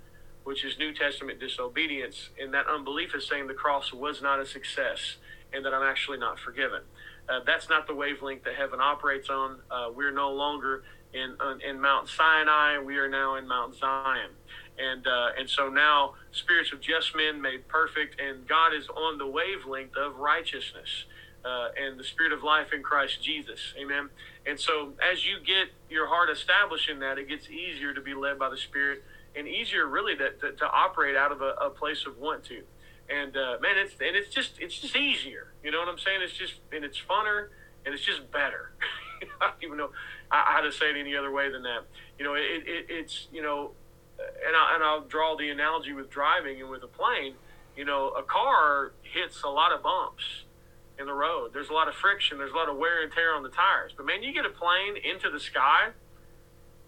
[0.44, 2.30] which is New Testament disobedience.
[2.40, 5.16] And that unbelief is saying the cross was not a success
[5.52, 6.82] and that I'm actually not forgiven.
[7.28, 9.58] Uh, that's not the wavelength that heaven operates on.
[9.70, 10.82] Uh, we're no longer
[11.12, 11.36] in,
[11.66, 12.78] in Mount Sinai.
[12.78, 14.30] We are now in Mount Zion.
[14.78, 19.18] And uh, and so now spirits of just men made perfect, and God is on
[19.18, 21.04] the wavelength of righteousness.
[21.44, 23.74] Uh, and the spirit of life in Christ Jesus.
[23.76, 24.10] Amen.
[24.46, 28.14] And so, as you get your heart established in that, it gets easier to be
[28.14, 29.02] led by the Spirit
[29.34, 32.62] and easier, really, to, to, to operate out of a, a, place of want to.
[33.08, 35.52] And uh, man, it's and it's just it's just easier.
[35.62, 36.20] You know what I'm saying?
[36.22, 37.48] It's just and it's funner
[37.84, 38.72] and it's just better.
[39.40, 39.90] I don't even know
[40.28, 41.84] how to say it any other way than that.
[42.18, 43.72] You know, it, it it's you know,
[44.18, 47.34] and I, and I'll draw the analogy with driving and with a plane.
[47.76, 50.44] You know, a car hits a lot of bumps
[50.98, 51.52] in the road.
[51.52, 52.38] There's a lot of friction.
[52.38, 53.92] There's a lot of wear and tear on the tires.
[53.96, 55.90] But man, you get a plane into the sky.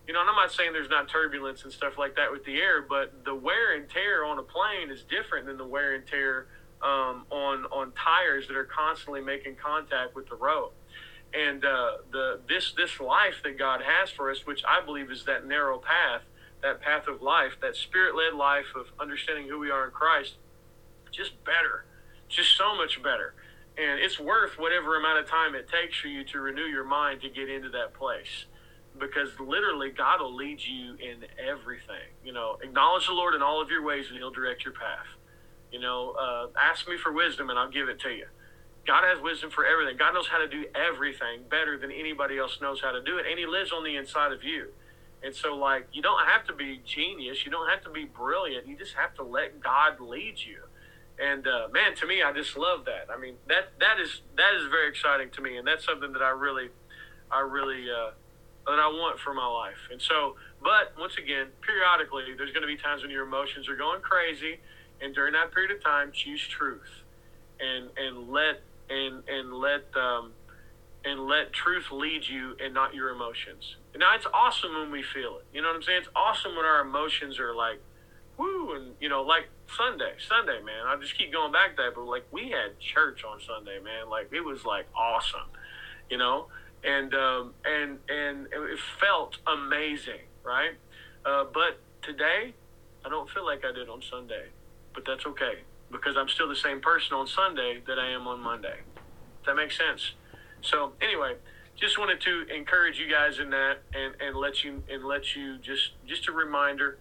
[0.06, 2.56] You know, and I'm not saying there's not turbulence and stuff like that with the
[2.56, 6.06] air, but the wear and tear on a plane is different than the wear and
[6.06, 6.46] tear
[6.82, 10.72] um, on on tires that are constantly making contact with the road.
[11.32, 15.24] And uh, the this this life that God has for us, which I believe is
[15.24, 16.22] that narrow path,
[16.62, 20.34] that path of life, that spirit led life of understanding who we are in Christ,
[21.10, 21.86] just better,
[22.28, 23.34] just so much better
[23.76, 27.20] and it's worth whatever amount of time it takes for you to renew your mind
[27.20, 28.46] to get into that place
[28.98, 32.08] because literally god will lead you in everything.
[32.24, 35.06] You know acknowledge the lord in all of your ways and he'll direct your path.
[35.72, 38.26] You know uh, ask me for wisdom and i'll give it to you.
[38.86, 39.96] God has wisdom for everything.
[39.96, 43.26] God knows how to do everything better than anybody else knows how to do it
[43.28, 44.68] and he lives on the inside of you.
[45.22, 47.44] And so like you don't have to be genius.
[47.44, 48.66] You don't have to be brilliant.
[48.66, 50.58] You just have to let god lead you.
[51.18, 53.06] And uh, man, to me, I just love that.
[53.12, 56.22] I mean, that that is that is very exciting to me, and that's something that
[56.22, 56.70] I really,
[57.30, 58.10] I really uh,
[58.66, 59.78] that I want for my life.
[59.90, 63.76] And so, but once again, periodically, there's going to be times when your emotions are
[63.76, 64.60] going crazy,
[65.00, 67.04] and during that period of time, choose truth,
[67.60, 70.32] and and let and and let um,
[71.04, 73.76] and let truth lead you, and not your emotions.
[73.96, 75.46] Now it's awesome when we feel it.
[75.52, 76.00] You know what I'm saying?
[76.00, 77.80] It's awesome when our emotions are like
[78.36, 80.86] woo, and you know, like Sunday, Sunday, man.
[80.86, 84.08] I just keep going back to that, but like we had church on Sunday, man.
[84.08, 85.48] Like it was like awesome,
[86.10, 86.48] you know,
[86.84, 90.72] and um, and and it felt amazing, right?
[91.24, 92.54] Uh, but today,
[93.04, 94.46] I don't feel like I did on Sunday,
[94.94, 95.60] but that's okay
[95.90, 98.80] because I'm still the same person on Sunday that I am on Monday.
[99.46, 100.12] That makes sense.
[100.60, 101.36] So anyway,
[101.76, 105.58] just wanted to encourage you guys in that and, and let you and let you
[105.58, 106.98] just just a reminder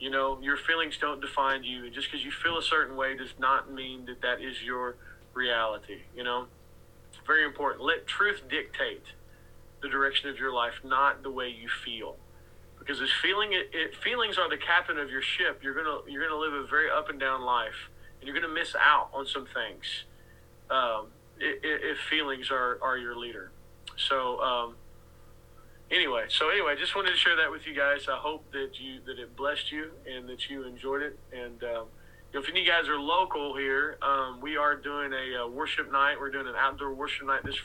[0.00, 1.90] you know, your feelings don't define you.
[1.90, 4.96] Just because you feel a certain way does not mean that that is your
[5.34, 5.98] reality.
[6.16, 6.46] You know,
[7.10, 7.84] it's very important.
[7.84, 9.04] Let truth dictate
[9.82, 12.16] the direction of your life, not the way you feel.
[12.78, 15.60] Because as feeling it, it, feelings are the captain of your ship.
[15.62, 18.74] You're gonna you're gonna live a very up and down life, and you're gonna miss
[18.74, 20.04] out on some things
[20.70, 21.08] um,
[21.38, 23.50] if, feelings are are your leader.
[23.96, 24.76] So um,
[25.90, 28.06] anyway, so anyway, I just wanted to share that with you guys.
[28.08, 31.18] I hope that you that it blessed you and that you enjoyed it.
[31.32, 31.86] And um,
[32.32, 36.16] if any guys are local here, um, we are doing a, a, uh, worship night.
[36.18, 37.56] We're doing an outdoor worship night this